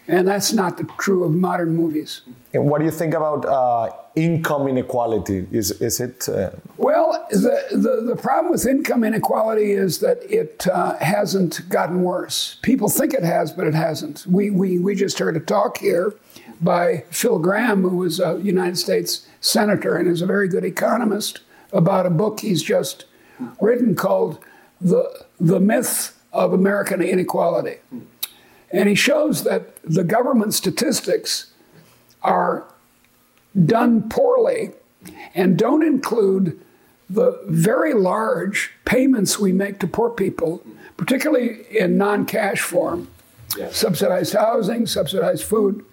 And 0.09 0.27
that's 0.27 0.53
not 0.53 0.79
the 0.79 0.85
true 0.99 1.25
of 1.25 1.33
modern 1.33 1.77
movies. 1.77 2.23
And 2.53 2.69
what 2.69 2.79
do 2.81 2.85
you 2.85 2.91
think 2.91 3.15
about 3.15 3.45
uh, 3.45 3.91
income 4.17 4.67
inequality? 4.67 5.47
Is 5.53 5.71
is 5.81 6.01
it? 6.01 6.29
Uh, 6.29 6.51
Well, 6.77 7.27
the, 7.31 7.57
the, 7.71 8.15
the 8.15 8.17
problem 8.17 8.51
with 8.51 8.67
income 8.67 9.05
inequality 9.05 9.73
is 9.73 10.01
that 10.01 10.19
it 10.29 10.67
uh, 10.67 10.99
hasn't 10.99 11.69
gotten 11.69 12.03
worse. 12.03 12.59
People 12.63 12.89
think 12.89 13.15
it 13.15 13.23
has, 13.23 13.53
but 13.53 13.67
it 13.67 13.75
hasn't. 13.75 14.27
We, 14.27 14.51
we, 14.51 14.79
we 14.79 14.95
just 14.95 15.19
heard 15.19 15.37
a 15.37 15.41
talk 15.41 15.79
here 15.79 16.15
by 16.61 17.05
Phil 17.11 17.39
Gramm, 17.39 17.83
who 17.83 17.97
was 17.99 18.21
a 18.21 18.41
United 18.43 18.79
States 18.79 19.27
Senator 19.41 19.97
and 19.97 20.09
is 20.09 20.23
a 20.23 20.27
very 20.27 20.49
good 20.49 20.65
economist, 20.65 21.41
about 21.73 22.07
a 22.07 22.11
book 22.11 22.41
he's 22.41 22.63
just 22.63 23.07
written 23.61 23.95
called 23.95 24.39
The, 24.81 25.27
the 25.41 25.61
Myth 25.61 26.21
of 26.33 26.53
American 26.53 27.01
Inequality. 27.03 27.77
And 28.73 28.89
he 28.89 28.95
shows 28.95 29.45
that 29.45 29.77
the 29.85 30.05
government 30.05 30.55
statistics 30.55 31.53
are 32.23 32.65
done 33.67 34.09
poorly 34.09 34.71
and 35.35 35.59
don't 35.59 35.83
include 35.83 36.59
the 37.11 37.39
very 37.47 37.93
large 37.93 38.73
payments 38.85 39.39
we 39.39 39.53
make 39.53 39.79
to 39.81 39.87
poor 39.87 40.09
people, 40.09 40.65
particularly 40.97 41.67
in 41.77 41.99
non 41.99 42.25
cash 42.25 42.61
form, 42.61 43.09
subsidized 43.71 44.33
housing, 44.33 44.87
subsidized 44.87 45.45
food, 45.45 45.85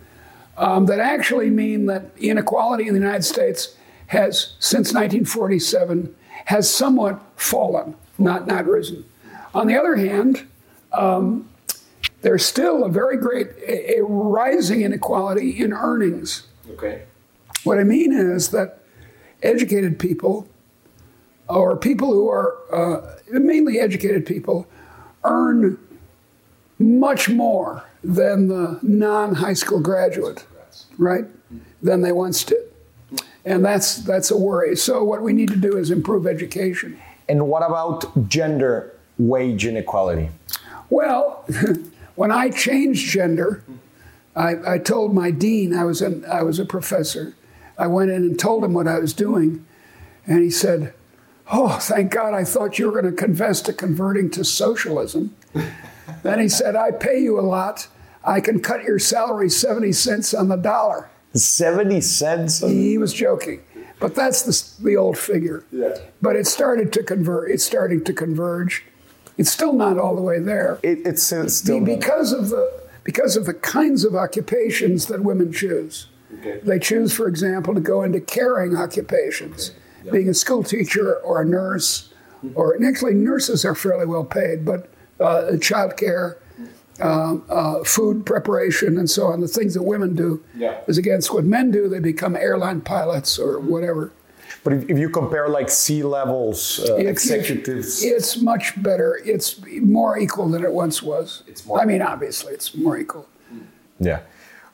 um, 0.58 0.86
that 0.86 1.00
actually 1.00 1.50
mean 1.50 1.88
that 1.88 2.06
inequality 2.18 2.88
in 2.88 2.94
the 2.94 3.00
United 3.00 3.24
States 3.24 3.76
has, 4.08 4.54
since 4.60 4.94
1947, 4.94 6.16
has 6.46 6.74
somewhat 6.74 7.22
fallen, 7.36 7.96
not, 8.18 8.48
not 8.48 8.66
risen. 8.66 9.04
On 9.54 9.68
the 9.68 9.78
other 9.78 9.96
hand, 9.96 10.48
um, 10.94 11.49
there's 12.22 12.46
still 12.46 12.84
a 12.84 12.90
very 12.90 13.18
great 13.18 13.48
a, 13.68 13.98
a 14.00 14.04
rising 14.04 14.82
inequality 14.82 15.62
in 15.62 15.74
earnings. 15.74 16.48
Okay. 16.72 17.04
What 17.64 17.80
I 17.80 17.84
mean 17.84 18.14
is 18.14 18.50
that 18.50 18.80
educated 19.42 20.00
people, 20.00 20.48
or 21.48 21.76
people 21.78 22.12
who 22.14 22.30
are 22.30 22.56
uh, 22.74 23.16
mainly 23.32 23.80
educated 23.80 24.26
people, 24.26 24.68
earn 25.24 25.78
much 26.78 27.30
more 27.30 27.84
than 28.04 28.48
the 28.48 28.80
non 28.82 29.36
high 29.36 29.54
school 29.54 29.80
graduate, 29.80 30.46
right? 30.98 31.26
Than 31.82 32.02
they 32.02 32.12
once 32.12 32.44
did. 32.44 32.58
And 33.46 33.64
that's, 33.64 33.98
that's 33.98 34.32
a 34.32 34.38
worry. 34.38 34.76
So, 34.76 35.04
what 35.04 35.22
we 35.22 35.34
need 35.34 35.50
to 35.50 35.56
do 35.56 35.78
is 35.78 35.92
improve 35.92 36.28
education. 36.28 37.00
and 37.28 37.48
what 37.48 37.64
about 37.64 38.30
gender 38.30 38.96
wage 39.18 39.66
inequality? 39.66 40.30
Well, 40.90 41.46
when 42.20 42.32
I 42.34 42.50
changed 42.50 43.10
gender, 43.10 43.64
I, 44.36 44.74
I 44.74 44.78
told 44.78 45.16
my 45.16 45.32
dean 45.32 45.74
I 45.74 45.86
was 45.86 46.02
an, 46.02 46.26
I 46.26 46.44
was 46.44 46.60
a 46.60 46.66
professor. 46.66 47.34
I 47.78 47.88
went 47.88 48.12
in 48.12 48.24
and 48.24 48.38
told 48.38 48.62
him 48.62 48.74
what 48.74 48.90
I 48.90 49.00
was 49.00 49.14
doing, 49.14 49.66
and 50.28 50.44
he 50.44 50.50
said, 50.50 50.94
"Oh, 51.50 51.80
thank 51.80 52.12
God! 52.12 52.34
I 52.34 52.44
thought 52.44 52.78
you 52.78 52.88
were 52.88 53.02
going 53.02 53.16
to 53.16 53.18
confess 53.18 53.62
to 53.62 53.74
converting 53.74 54.30
to 54.32 54.44
socialism." 54.44 55.34
then 56.24 56.42
he 56.42 56.50
said, 56.50 56.76
"I 56.76 56.92
pay 56.92 57.22
you 57.22 57.40
a 57.40 57.48
lot. 57.58 57.88
I 58.22 58.42
can 58.42 58.60
cut 58.60 58.84
your 58.84 59.00
salary 59.00 59.50
seventy 59.50 59.94
cents 59.94 60.34
on 60.34 60.50
the 60.50 60.58
dollar." 60.58 61.10
70 61.36 62.02
cents? 62.02 62.60
He 62.60 62.98
was 62.98 63.14
joking, 63.14 63.62
but 64.02 64.14
that's 64.14 64.42
the, 64.42 64.84
the 64.84 64.98
old 64.98 65.18
figure. 65.18 65.64
Yeah. 65.72 65.96
But 66.22 66.36
it 66.36 66.48
started 66.48 66.92
to 66.94 67.04
convert. 67.04 67.50
It's 67.50 67.64
starting 67.64 68.04
to 68.04 68.12
converge. 68.12 68.84
It's 69.40 69.50
still 69.52 69.72
not 69.74 69.98
all 69.98 70.16
the 70.18 70.22
way 70.22 70.40
there 70.40 70.80
It, 70.84 71.00
it's 71.06 71.24
still. 71.24 71.80
Be- 71.80 71.96
because 71.96 72.34
of 72.34 72.50
the 72.50 72.72
because 73.06 73.38
of 73.38 73.46
the 73.46 73.54
kinds 73.54 74.04
of 74.04 74.14
occupations 74.14 75.06
that 75.08 75.24
women 75.24 75.52
choose. 75.52 76.08
Okay. 76.40 76.60
They 76.62 76.78
choose, 76.78 77.12
for 77.14 77.28
example, 77.28 77.74
to 77.74 77.80
go 77.80 78.04
into 78.04 78.20
caring 78.20 78.76
occupations, 78.76 79.72
being 80.12 80.30
a 80.30 80.34
school 80.34 80.62
teacher 80.64 81.16
or 81.22 81.42
a 81.42 81.46
nurse, 81.46 82.14
or 82.54 82.74
and 82.74 82.86
actually 82.86 83.16
nurses 83.16 83.64
are 83.66 83.74
fairly 83.74 84.06
well 84.06 84.26
paid, 84.26 84.66
but 84.66 84.90
uh, 85.20 85.58
child 85.58 85.96
care, 85.98 86.38
um, 87.02 87.44
uh, 87.50 87.84
food 87.84 88.26
preparation, 88.26 88.98
and 88.98 89.10
so 89.10 89.28
on. 89.28 89.40
The 89.42 89.48
things 89.48 89.74
that 89.74 89.84
women 89.84 90.16
do 90.16 90.44
Yeah. 90.56 90.82
is 90.88 90.98
against 90.98 91.34
what 91.34 91.46
men 91.46 91.72
do. 91.72 91.88
They 91.88 92.00
become 92.00 92.36
airline 92.36 92.82
pilots 92.82 93.40
or 93.40 93.60
whatever. 93.60 94.12
But 94.64 94.74
if, 94.74 94.90
if 94.90 94.98
you 95.00 95.10
compare 95.10 95.48
like 95.48 95.70
C-levels, 95.70 96.80
uh, 96.90 96.96
If 96.96 97.04
you- 97.04 97.10
executives. 97.10 98.04
It's 98.04 98.42
much 98.42 98.82
better. 98.84 99.20
It's 99.26 99.60
more 99.82 100.18
equal 100.20 100.50
than 100.50 100.64
it 100.64 100.72
once 100.72 101.02
was. 101.02 101.44
It's 101.48 101.66
more- 101.66 101.80
I 101.82 101.86
mean, 101.86 102.02
obviously, 102.02 102.54
it's 102.54 102.76
more 102.76 102.98
equal. 102.98 103.26
Yeah. 104.00 104.20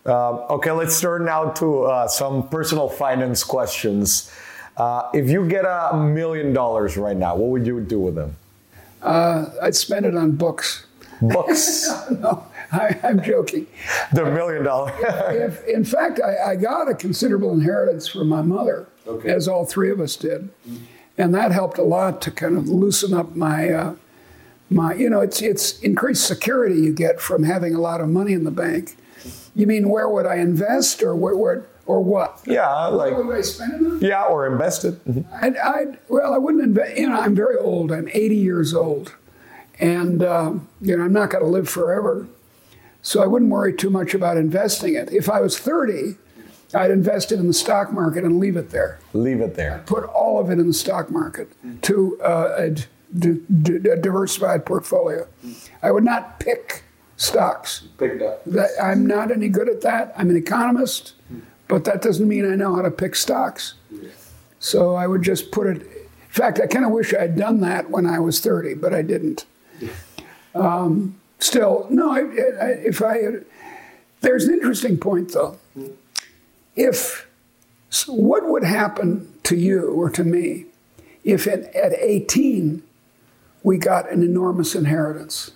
Um, 0.06 0.44
okay, 0.50 0.72
let's 0.72 1.00
turn 1.02 1.26
now 1.26 1.50
to 1.52 1.84
uh, 1.84 2.08
some 2.08 2.48
personal 2.50 2.88
finance 2.90 3.44
questions. 3.44 4.32
Uh, 4.78 5.10
if 5.14 5.30
you 5.30 5.48
get 5.48 5.66
a 5.66 5.96
million 5.98 6.54
dollars 6.54 6.96
right 6.98 7.18
now, 7.18 7.36
what 7.36 7.50
would 7.50 7.66
you 7.66 7.80
do 7.82 8.00
with 8.00 8.16
them? 8.16 8.36
Uh, 9.02 9.46
I'd 9.62 9.76
spend 9.76 10.06
it 10.06 10.16
on 10.16 10.32
books. 10.34 10.86
Books. 11.22 11.90
No, 12.20 12.44
I, 12.72 13.00
I'm 13.04 13.22
joking. 13.24 13.68
the 14.14 14.26
million 14.26 14.64
dollar. 14.64 14.92
If, 15.32 15.66
in 15.66 15.84
fact, 15.86 16.20
I, 16.20 16.52
I 16.52 16.56
got 16.56 16.90
a 16.90 16.94
considerable 16.94 17.52
inheritance 17.54 18.08
from 18.08 18.28
my 18.28 18.42
mother, 18.42 18.88
Okay. 19.08 19.30
as 19.30 19.48
all 19.48 19.66
three 19.66 19.90
of 19.92 20.00
us 20.00 20.16
did, 20.16 20.50
and 21.18 21.34
that 21.34 21.52
helped 21.52 21.78
a 21.78 21.84
lot 21.84 22.22
to 22.24 22.32
kind 22.32 22.58
of 22.58 22.68
loosen 22.68 23.14
up 23.14 23.36
my, 23.36 23.70
uh, 23.70 23.96
my. 24.70 24.94
You 24.96 25.10
know, 25.10 25.22
it's 25.22 25.42
it's 25.42 25.80
increased 25.80 26.26
security 26.26 26.82
you 26.82 26.94
get 26.94 27.22
from 27.22 27.44
having 27.44 27.76
a 27.76 27.80
lot 27.82 28.02
of 28.02 28.10
money 28.10 28.34
in 28.34 28.44
the 28.44 28.52
bank. 28.52 28.98
You 29.56 29.68
mean 29.68 29.90
where 29.90 30.10
would 30.10 30.26
I 30.26 30.36
invest, 30.36 31.02
or 31.04 31.16
where, 31.16 31.36
where 31.36 31.66
or 31.86 32.04
what? 32.04 32.40
yeah, 32.48 32.68
like 32.88 33.14
What 33.14 33.28
would 33.28 33.36
I 33.38 33.42
spend 33.42 34.02
it 34.02 34.08
yeah, 34.08 34.24
or 34.24 34.48
invested. 34.48 35.00
Mhm. 35.06 35.24
I'd, 35.40 35.56
I'd, 35.58 36.00
well, 36.10 36.34
I 36.34 36.38
wouldn't 36.40 36.64
invest. 36.64 36.98
You 36.98 37.10
know, 37.10 37.20
I'm 37.20 37.36
very 37.36 37.58
old. 37.58 37.92
I'm 37.92 38.10
80 38.12 38.36
years 38.36 38.74
old, 38.74 39.14
and 39.80 40.24
um, 40.24 40.68
you 40.82 40.98
know, 40.98 41.04
I'm 41.04 41.14
not 41.14 41.30
going 41.30 41.44
to 41.44 41.50
live 41.50 41.70
forever. 41.70 42.28
So 43.04 43.22
I 43.22 43.28
wouldn't 43.28 43.52
worry 43.52 43.72
too 43.72 43.92
much 43.92 44.16
about 44.16 44.36
investing 44.36 44.96
it. 44.96 45.14
If 45.14 45.30
I 45.30 45.40
was 45.40 45.60
30, 45.60 46.18
I'd 46.74 46.92
invest 46.92 47.32
it 47.32 47.40
in 47.40 47.48
the 47.48 47.54
stock 47.54 47.92
market 47.94 48.24
and 48.24 48.40
leave 48.40 48.58
it 48.58 48.70
there. 48.72 49.00
Leave 49.14 49.40
it 49.42 49.56
there. 49.56 49.84
Put 49.86 50.04
all 50.06 50.40
of 50.40 50.50
it 50.50 50.60
in 50.60 50.68
the 50.68 50.74
stock 50.74 51.10
market 51.12 51.50
to 51.84 52.20
uh, 52.22 52.56
a, 52.58 52.70
d- 52.72 52.86
d- 53.18 53.40
d- 53.62 53.90
a 53.90 53.96
diversified 53.98 54.66
portfolio. 54.66 55.28
I 55.84 55.92
would 55.92 56.04
not 56.04 56.40
pick 56.40 56.84
stocks. 57.18 57.88
Picked 57.98 58.22
up. 58.22 58.44
That, 58.46 58.70
I'm 58.82 59.06
not 59.06 59.32
any 59.32 59.48
good 59.50 59.70
at 59.70 59.82
that. 59.82 60.14
I'm 60.18 60.30
an 60.30 60.36
economist, 60.38 61.14
but 61.68 61.86
that 61.86 62.02
doesn't 62.02 62.28
mean 62.28 62.52
I 62.52 62.56
know 62.56 62.76
how 62.76 62.82
to 62.82 62.92
pick 62.92 63.16
stocks. 63.16 63.76
So 64.60 64.96
I 64.96 65.08
would 65.08 65.22
just 65.22 65.52
put 65.52 65.68
it. 65.68 65.82
In 65.82 66.42
fact, 66.42 66.60
I 66.60 66.68
kind 66.68 66.84
of 66.84 66.92
wish 66.92 67.14
I'd 67.14 67.38
done 67.38 67.62
that 67.62 67.90
when 67.90 68.06
I 68.06 68.20
was 68.20 68.40
30, 68.42 68.74
but 68.76 68.94
I 68.94 69.02
didn't. 69.02 69.46
Um, 70.56 71.20
still, 71.40 71.86
no. 71.90 72.12
I, 72.12 72.20
I, 72.20 72.68
if 72.86 73.02
I, 73.02 73.18
had, 73.18 73.46
there's 74.22 74.46
an 74.46 74.54
interesting 74.54 74.98
point 74.98 75.34
though. 75.34 75.58
If 76.76 77.28
so 77.90 78.14
what 78.14 78.48
would 78.50 78.64
happen 78.64 79.34
to 79.44 79.56
you 79.56 79.90
or 79.90 80.10
to 80.10 80.24
me 80.24 80.66
if 81.24 81.48
at, 81.48 81.74
at 81.76 81.94
18 81.94 82.84
we 83.64 83.78
got 83.78 84.12
an 84.12 84.22
enormous 84.22 84.76
inheritance? 84.76 85.52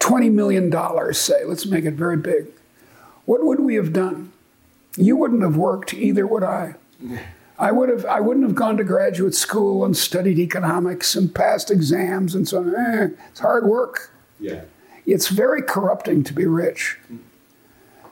$20 0.00 0.32
million, 0.32 1.14
say, 1.14 1.44
let's 1.44 1.64
make 1.64 1.84
it 1.84 1.94
very 1.94 2.16
big. 2.16 2.46
What 3.24 3.44
would 3.44 3.60
we 3.60 3.76
have 3.76 3.92
done? 3.92 4.32
You 4.96 5.16
wouldn't 5.16 5.42
have 5.42 5.56
worked, 5.56 5.94
either 5.94 6.26
would 6.26 6.42
I. 6.42 6.74
I 7.58 7.70
would 7.70 7.88
have 7.88 8.04
I 8.06 8.18
wouldn't 8.20 8.44
have 8.44 8.56
gone 8.56 8.76
to 8.78 8.84
graduate 8.84 9.34
school 9.34 9.84
and 9.84 9.96
studied 9.96 10.38
economics 10.38 11.14
and 11.14 11.32
passed 11.32 11.70
exams 11.70 12.34
and 12.34 12.48
so 12.48 12.58
on. 12.58 12.74
Eh, 12.74 13.08
it's 13.30 13.40
hard 13.40 13.64
work. 13.64 14.10
Yeah. 14.40 14.62
It's 15.06 15.28
very 15.28 15.62
corrupting 15.62 16.24
to 16.24 16.32
be 16.32 16.46
rich. 16.46 16.98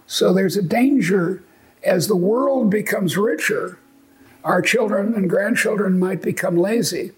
So 0.06 0.32
there's 0.32 0.56
a 0.56 0.62
danger 0.62 1.42
as 1.82 2.08
the 2.08 2.16
world 2.16 2.70
becomes 2.70 3.16
richer, 3.16 3.78
our 4.44 4.62
children 4.62 5.14
and 5.14 5.28
grandchildren 5.28 5.98
might 5.98 6.22
become 6.22 6.56
lazy. 6.56 7.12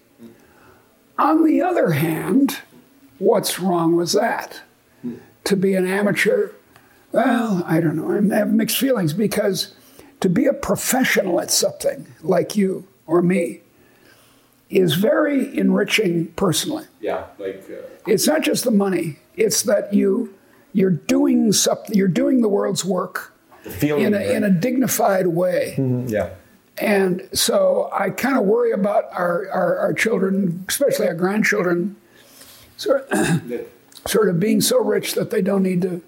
On 1.17 1.45
the 1.45 1.61
other 1.61 1.91
hand, 1.91 2.59
what's 3.19 3.59
wrong 3.59 3.95
with 3.95 4.13
that? 4.13 4.61
To 5.45 5.55
be 5.55 5.75
an 5.75 5.85
amateur, 5.85 6.51
well, 7.11 7.63
I 7.67 7.79
don't 7.79 7.95
know. 7.95 8.11
I 8.11 8.37
have 8.37 8.51
mixed 8.51 8.77
feelings 8.77 9.13
because 9.13 9.75
to 10.21 10.29
be 10.29 10.45
a 10.45 10.53
professional 10.53 11.39
at 11.41 11.51
something 11.51 12.07
like 12.21 12.55
you 12.55 12.87
or 13.05 13.21
me 13.21 13.61
is 14.69 14.95
very 14.95 15.55
enriching 15.57 16.27
personally. 16.33 16.85
Yeah, 17.01 17.25
like 17.37 17.65
uh, 17.69 17.85
It's 18.07 18.25
not 18.25 18.41
just 18.41 18.63
the 18.63 18.71
money; 18.71 19.19
it's 19.35 19.61
that 19.63 19.93
you 19.93 20.33
you're 20.71 20.89
doing 20.89 21.51
something. 21.51 21.95
You're 21.95 22.07
doing 22.07 22.41
the 22.41 22.49
world's 22.49 22.83
work 22.83 23.32
feeling. 23.63 24.05
in 24.05 24.13
a, 24.13 24.21
in 24.21 24.43
a 24.43 24.49
dignified 24.49 25.27
way. 25.27 25.75
yeah. 26.07 26.31
And 26.77 27.29
so 27.33 27.89
I 27.93 28.09
kind 28.09 28.35
of 28.37 28.45
worry 28.45 28.71
about 28.71 29.05
our, 29.13 29.47
our, 29.51 29.77
our 29.77 29.93
children, 29.93 30.65
especially 30.67 31.07
our 31.07 31.13
grandchildren, 31.13 31.95
sort 32.77 33.07
sort 34.07 34.27
of 34.27 34.39
being 34.39 34.59
so 34.59 34.79
rich 34.79 35.13
that 35.13 35.29
they 35.29 35.41
don't 35.41 35.63
need 35.63 35.81
to 35.83 36.01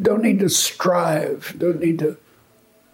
don't 0.00 0.22
need 0.22 0.38
to 0.40 0.48
strive, 0.48 1.54
don't 1.58 1.80
need 1.80 1.98
to 2.00 2.16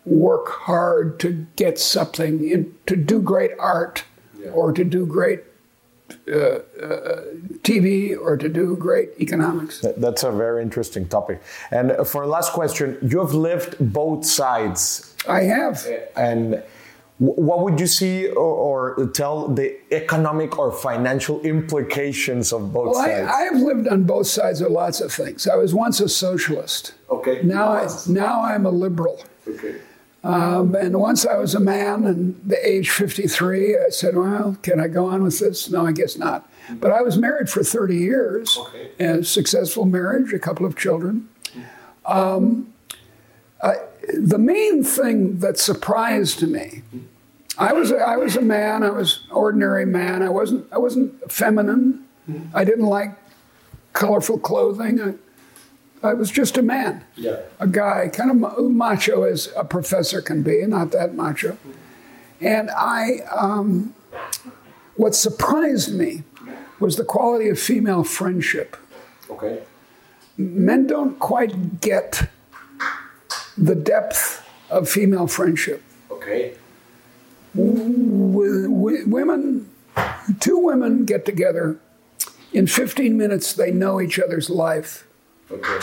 work 0.05 0.49
hard 0.49 1.21
to 1.21 1.47
get 1.57 1.79
something, 1.79 2.49
in, 2.49 2.75
to 2.87 2.97
do 2.97 3.21
great 3.21 3.53
art, 3.59 4.05
or 4.53 4.73
to 4.73 4.85
do 4.85 5.07
great 5.07 5.41
uh, 6.29 6.37
uh, 6.37 7.23
TV, 7.63 8.17
or 8.19 8.37
to 8.37 8.49
do 8.49 8.77
great 8.77 9.11
economics. 9.21 9.81
That's 9.97 10.23
a 10.23 10.31
very 10.33 10.63
interesting 10.63 11.09
topic. 11.09 11.41
And 11.71 12.07
for 12.07 12.27
last 12.27 12.53
question, 12.53 12.99
you've 13.03 13.35
lived 13.35 13.77
both 13.93 14.25
sides, 14.25 15.15
I 15.29 15.43
have. 15.43 15.87
and 16.17 16.63
what 17.19 17.61
would 17.65 17.79
you 17.79 17.87
see 17.87 18.29
or, 18.29 18.95
or 18.97 19.07
tell 19.13 19.49
the 19.49 19.77
economic 19.93 20.59
or 20.59 20.73
financial 20.73 21.41
implications 21.43 22.51
of 22.53 22.73
both 22.73 22.95
Well, 22.95 22.99
I, 22.99 23.09
sides? 23.09 23.31
I've 23.35 23.61
lived 23.61 23.89
on 23.89 24.05
both 24.05 24.27
sides 24.27 24.63
of 24.63 24.71
lots 24.73 25.01
of 25.03 25.13
things. 25.13 25.47
I 25.47 25.57
was 25.57 25.75
once 25.75 26.01
a 26.01 26.09
socialist. 26.09 26.95
Okay. 27.11 27.43
Now, 27.43 27.69
I, 27.69 27.89
now 28.09 28.43
I'm 28.43 28.65
a 28.65 28.71
liberal. 28.71 29.23
okay. 29.47 29.75
Um, 30.23 30.75
and 30.75 31.01
once 31.01 31.25
I 31.25 31.37
was 31.39 31.55
a 31.55 31.61
man 31.61 32.05
and 32.05 32.39
the 32.45 32.59
age 32.69 32.91
53, 32.91 33.77
I 33.79 33.89
said, 33.89 34.17
well, 34.17 34.57
can 34.63 34.79
I 34.79 34.87
go 34.89 35.07
on 35.07 35.23
with 35.23 35.39
this? 35.39 35.71
No, 35.71 35.87
I 35.87 35.93
guess 35.93 36.19
not. 36.19 36.47
But 36.73 36.93
I 36.93 37.01
was 37.01 37.17
married 37.17 37.49
for 37.49 37.65
30 37.65 37.97
years, 37.97 38.59
Okay. 38.59 38.91
a 39.03 39.25
successful 39.25 39.87
marriage, 39.87 40.33
a 40.35 40.39
couple 40.39 40.67
of 40.67 40.77
children. 40.77 41.29
Um, 42.05 42.73
I, 43.63 43.77
the 44.15 44.39
main 44.39 44.85
thing 44.85 45.39
that 45.41 45.59
surprised 45.59 46.43
me, 46.47 46.83
I 47.59 47.73
was, 47.73 47.91
a, 47.91 47.97
I 47.99 48.17
was 48.17 48.37
a 48.37 48.41
man, 48.43 48.83
I 48.83 48.91
was 48.91 49.21
an 49.31 49.33
ordinary 49.37 49.85
man. 49.87 50.23
I 50.23 50.29
wasn't, 50.29 50.67
I 50.73 50.79
wasn't 50.79 51.31
feminine. 51.33 52.05
I 52.55 52.65
didn't 52.65 52.87
like 52.87 53.11
colorful 53.93 54.39
clothing. 54.39 55.01
I, 55.01 55.15
I 56.03 56.15
was 56.15 56.31
just 56.31 56.57
a 56.57 56.63
man 56.63 57.05
Yeah. 57.17 57.41
a 57.59 57.67
guy, 57.67 58.09
kind 58.09 58.31
of 58.45 58.71
macho 58.71 59.25
as 59.25 59.51
a 59.57 59.65
professor 59.65 60.23
can 60.23 60.43
be, 60.43 60.65
not 60.67 60.93
that 60.93 61.15
macho. 61.15 61.59
And 62.41 62.71
I, 62.71 63.19
um, 63.31 63.95
what 64.97 65.15
surprised 65.15 65.95
me 65.95 66.23
was 66.79 66.97
the 66.97 67.05
quality 67.05 67.49
of 67.51 67.59
female 67.59 68.03
friendship. 68.05 68.77
Okay. 69.29 69.61
Men 70.39 70.87
don't 70.87 71.19
quite 71.19 71.81
get 71.83 72.29
the 73.59 73.75
depth 73.75 74.43
of 74.71 74.89
female 74.89 75.27
friendship. 75.27 75.83
Okay. 76.11 76.55
With, 77.55 78.67
with 78.69 79.07
women, 79.07 79.69
two 80.39 80.57
women 80.59 81.05
get 81.05 81.27
together 81.27 81.79
in 82.53 82.67
15 82.67 83.19
minutes 83.19 83.53
they 83.53 83.71
know 83.71 84.01
each 84.01 84.19
other's 84.19 84.49
life. 84.49 85.07
Okay. 85.51 85.79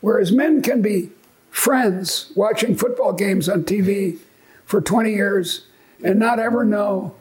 Whereas 0.00 0.32
men 0.32 0.62
can 0.62 0.82
be 0.82 1.10
friends 1.50 2.32
watching 2.34 2.76
football 2.76 3.12
games 3.12 3.48
on 3.48 3.64
TV 3.64 4.18
for 4.64 4.80
20 4.80 5.12
years 5.12 5.66
and 6.02 6.18
not 6.18 6.38
ever 6.38 6.64
know 6.64 7.14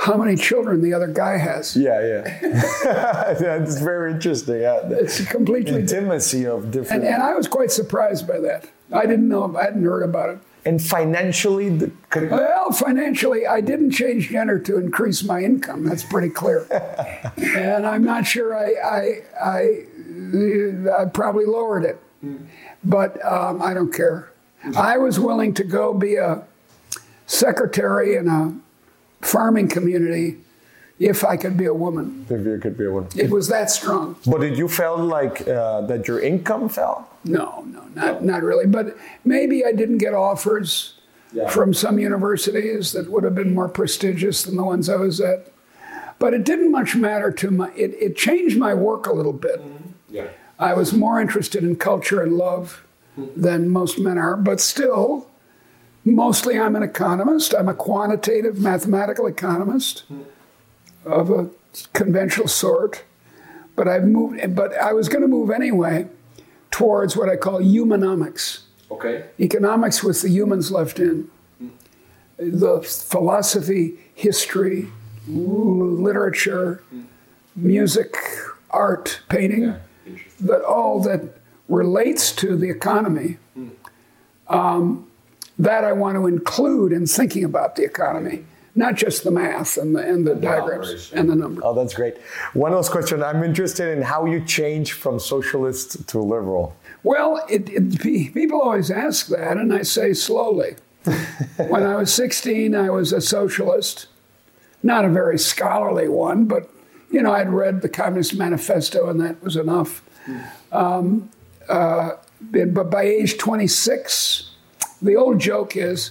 how 0.00 0.16
many 0.16 0.34
children 0.34 0.80
the 0.80 0.94
other 0.94 1.06
guy 1.06 1.36
has. 1.36 1.76
Yeah, 1.76 2.00
yeah. 2.00 2.40
That's 3.38 3.78
very 3.80 4.12
interesting. 4.12 4.60
Yeah. 4.62 4.80
It's 4.84 5.24
completely 5.26 5.80
intimacy 5.80 6.46
of 6.46 6.70
different. 6.70 7.04
And, 7.04 7.14
and, 7.14 7.22
I 7.22 7.34
was 7.34 7.46
quite 7.46 7.70
surprised 7.70 8.26
by 8.26 8.40
that. 8.40 8.68
I 8.92 9.02
didn't 9.02 9.28
know. 9.28 9.54
I 9.56 9.64
hadn't 9.64 9.84
heard 9.84 10.02
about 10.02 10.30
it. 10.30 10.38
And 10.64 10.82
financially, 10.82 11.68
the... 11.70 11.90
well, 12.30 12.70
financially, 12.72 13.46
I 13.46 13.60
didn't 13.60 13.92
change 13.92 14.30
gender 14.30 14.58
to 14.58 14.78
increase 14.78 15.22
my 15.22 15.40
income. 15.42 15.84
That's 15.84 16.04
pretty 16.04 16.30
clear. 16.30 16.66
and 17.36 17.86
I'm 17.86 18.04
not 18.04 18.26
sure 18.26 18.54
I 18.54 18.74
I 18.84 19.22
I, 19.42 19.84
I 20.32 21.04
probably 21.06 21.44
lowered 21.44 21.84
it, 21.84 22.00
but 22.84 23.24
um, 23.24 23.62
I 23.62 23.74
don't 23.74 23.92
care. 23.92 24.32
I 24.76 24.98
was 24.98 25.18
willing 25.18 25.54
to 25.54 25.64
go 25.64 25.94
be 25.94 26.16
a 26.16 26.44
secretary 27.26 28.16
in 28.16 28.28
a 28.28 28.54
farming 29.24 29.68
community 29.68 30.38
if 30.98 31.24
I 31.24 31.36
could 31.36 31.56
be 31.56 31.64
a 31.64 31.74
woman. 31.74 32.26
If 32.28 32.44
you 32.44 32.58
could 32.58 32.76
be 32.76 32.84
a 32.84 32.92
woman. 32.92 33.08
It 33.16 33.30
was 33.30 33.48
that 33.48 33.70
strong. 33.70 34.16
But 34.26 34.42
did 34.42 34.58
you 34.58 34.68
feel 34.68 34.98
like 34.98 35.48
uh, 35.48 35.80
that 35.82 36.06
your 36.06 36.20
income 36.20 36.68
fell? 36.68 37.08
No, 37.24 37.64
no, 37.66 37.84
not, 37.94 38.22
not 38.22 38.42
really. 38.42 38.66
But 38.66 38.96
maybe 39.24 39.64
I 39.64 39.72
didn't 39.72 39.98
get 39.98 40.12
offers 40.12 40.94
yeah. 41.32 41.48
from 41.48 41.72
some 41.72 41.98
universities 41.98 42.92
that 42.92 43.10
would 43.10 43.24
have 43.24 43.34
been 43.34 43.54
more 43.54 43.68
prestigious 43.68 44.42
than 44.42 44.56
the 44.56 44.64
ones 44.64 44.90
I 44.90 44.96
was 44.96 45.20
at. 45.20 45.50
But 46.18 46.34
it 46.34 46.44
didn't 46.44 46.70
much 46.70 46.94
matter 46.94 47.30
to 47.32 47.50
my, 47.50 47.70
it, 47.70 47.94
it 47.98 48.14
changed 48.14 48.58
my 48.58 48.74
work 48.74 49.06
a 49.06 49.12
little 49.12 49.32
bit. 49.32 49.60
Mm-hmm. 49.60 49.89
Yeah. 50.10 50.28
I 50.58 50.74
was 50.74 50.92
more 50.92 51.20
interested 51.20 51.64
in 51.64 51.76
culture 51.76 52.22
and 52.22 52.34
love 52.34 52.84
than 53.36 53.68
most 53.68 53.98
men 53.98 54.18
are, 54.18 54.36
but 54.36 54.60
still, 54.60 55.30
Mostly, 56.04 56.58
I'm 56.58 56.76
an 56.76 56.82
economist. 56.82 57.54
I'm 57.54 57.68
a 57.68 57.74
quantitative 57.74 58.58
mathematical 58.58 59.26
economist 59.26 60.04
of 61.04 61.30
a 61.30 61.50
conventional 61.92 62.48
sort. 62.48 63.04
But 63.76 63.86
I've 63.86 64.04
moved. 64.04 64.54
But 64.54 64.74
I 64.76 64.92
was 64.92 65.08
going 65.08 65.22
to 65.22 65.28
move 65.28 65.50
anyway 65.50 66.08
towards 66.70 67.16
what 67.16 67.28
I 67.28 67.36
call 67.36 67.60
humanomics. 67.60 68.60
Okay. 68.90 69.26
Economics 69.38 70.02
with 70.02 70.22
the 70.22 70.30
humans 70.30 70.70
left 70.70 70.98
in. 70.98 71.28
The 72.38 72.80
philosophy, 72.80 73.98
history, 74.14 74.88
literature, 75.28 76.82
music, 77.54 78.16
art, 78.70 79.20
painting, 79.28 79.64
yeah. 79.64 79.76
That 80.40 80.62
all 80.62 81.00
that 81.02 81.22
relates 81.68 82.32
to 82.32 82.56
the 82.56 82.70
economy. 82.70 83.38
Um, 84.48 85.06
that 85.60 85.84
I 85.84 85.92
want 85.92 86.16
to 86.16 86.26
include 86.26 86.90
in 86.90 87.06
thinking 87.06 87.44
about 87.44 87.76
the 87.76 87.84
economy, 87.84 88.44
not 88.74 88.94
just 88.94 89.24
the 89.24 89.30
math 89.30 89.76
and 89.76 89.94
the, 89.94 90.00
and 90.00 90.26
the, 90.26 90.34
the 90.34 90.40
diagrams 90.40 90.86
numbers. 90.86 91.12
and 91.12 91.30
the 91.30 91.36
numbers. 91.36 91.62
Oh, 91.66 91.74
that's 91.74 91.92
great. 91.92 92.16
One 92.54 92.72
last 92.72 92.90
question. 92.90 93.22
I'm 93.22 93.44
interested 93.44 93.94
in 93.96 94.02
how 94.02 94.24
you 94.24 94.42
change 94.42 94.92
from 94.92 95.20
socialist 95.20 96.08
to 96.08 96.18
liberal. 96.18 96.74
Well, 97.02 97.44
it, 97.48 97.68
it, 97.68 98.00
people 98.00 98.60
always 98.60 98.90
ask 98.90 99.26
that, 99.28 99.58
and 99.58 99.72
I 99.72 99.82
say 99.82 100.14
slowly. 100.14 100.76
when 101.56 101.82
I 101.82 101.96
was 101.96 102.12
16, 102.12 102.74
I 102.74 102.88
was 102.88 103.12
a 103.12 103.20
socialist, 103.20 104.06
not 104.82 105.04
a 105.04 105.10
very 105.10 105.38
scholarly 105.38 106.08
one, 106.08 106.46
but 106.46 106.70
you 107.10 107.22
know, 107.22 107.32
I'd 107.32 107.50
read 107.50 107.82
the 107.82 107.88
Communist 107.88 108.34
Manifesto, 108.34 109.10
and 109.10 109.20
that 109.20 109.42
was 109.42 109.56
enough. 109.56 110.02
Um, 110.72 111.30
uh, 111.68 112.12
but 112.40 112.90
by 112.90 113.02
age 113.02 113.38
26, 113.38 114.50
the 115.02 115.16
old 115.16 115.38
joke 115.38 115.76
is 115.76 116.10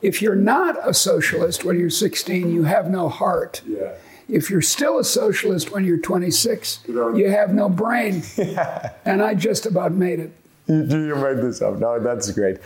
if 0.00 0.20
you're 0.20 0.34
not 0.36 0.76
a 0.86 0.92
socialist 0.92 1.64
when 1.64 1.78
you're 1.78 1.90
16, 1.90 2.52
you 2.52 2.64
have 2.64 2.90
no 2.90 3.08
heart. 3.08 3.62
Yeah. 3.66 3.92
If 4.28 4.50
you're 4.50 4.62
still 4.62 4.98
a 4.98 5.04
socialist 5.04 5.72
when 5.72 5.84
you're 5.84 5.98
26, 5.98 6.80
you 6.88 7.30
have 7.30 7.54
no 7.54 7.68
brain. 7.68 8.22
Yeah. 8.36 8.92
And 9.04 9.22
I 9.22 9.34
just 9.34 9.66
about 9.66 9.92
made 9.92 10.18
it. 10.20 10.32
You, 10.66 10.84
you 10.84 11.16
made 11.16 11.38
this 11.38 11.60
up. 11.62 11.78
No, 11.78 12.00
that's 12.00 12.30
great. 12.32 12.58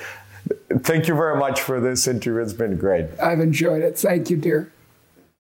Thank 0.81 1.09
you 1.09 1.15
very 1.15 1.39
much 1.39 1.61
for 1.61 1.81
this 1.81 2.07
interview. 2.07 2.41
It's 2.41 2.53
been 2.53 2.77
great. 2.77 3.07
I've 3.21 3.41
enjoyed 3.41 3.83
it. 3.83 3.99
Thank 3.99 4.31
you, 4.31 4.37
dear. 4.37 4.73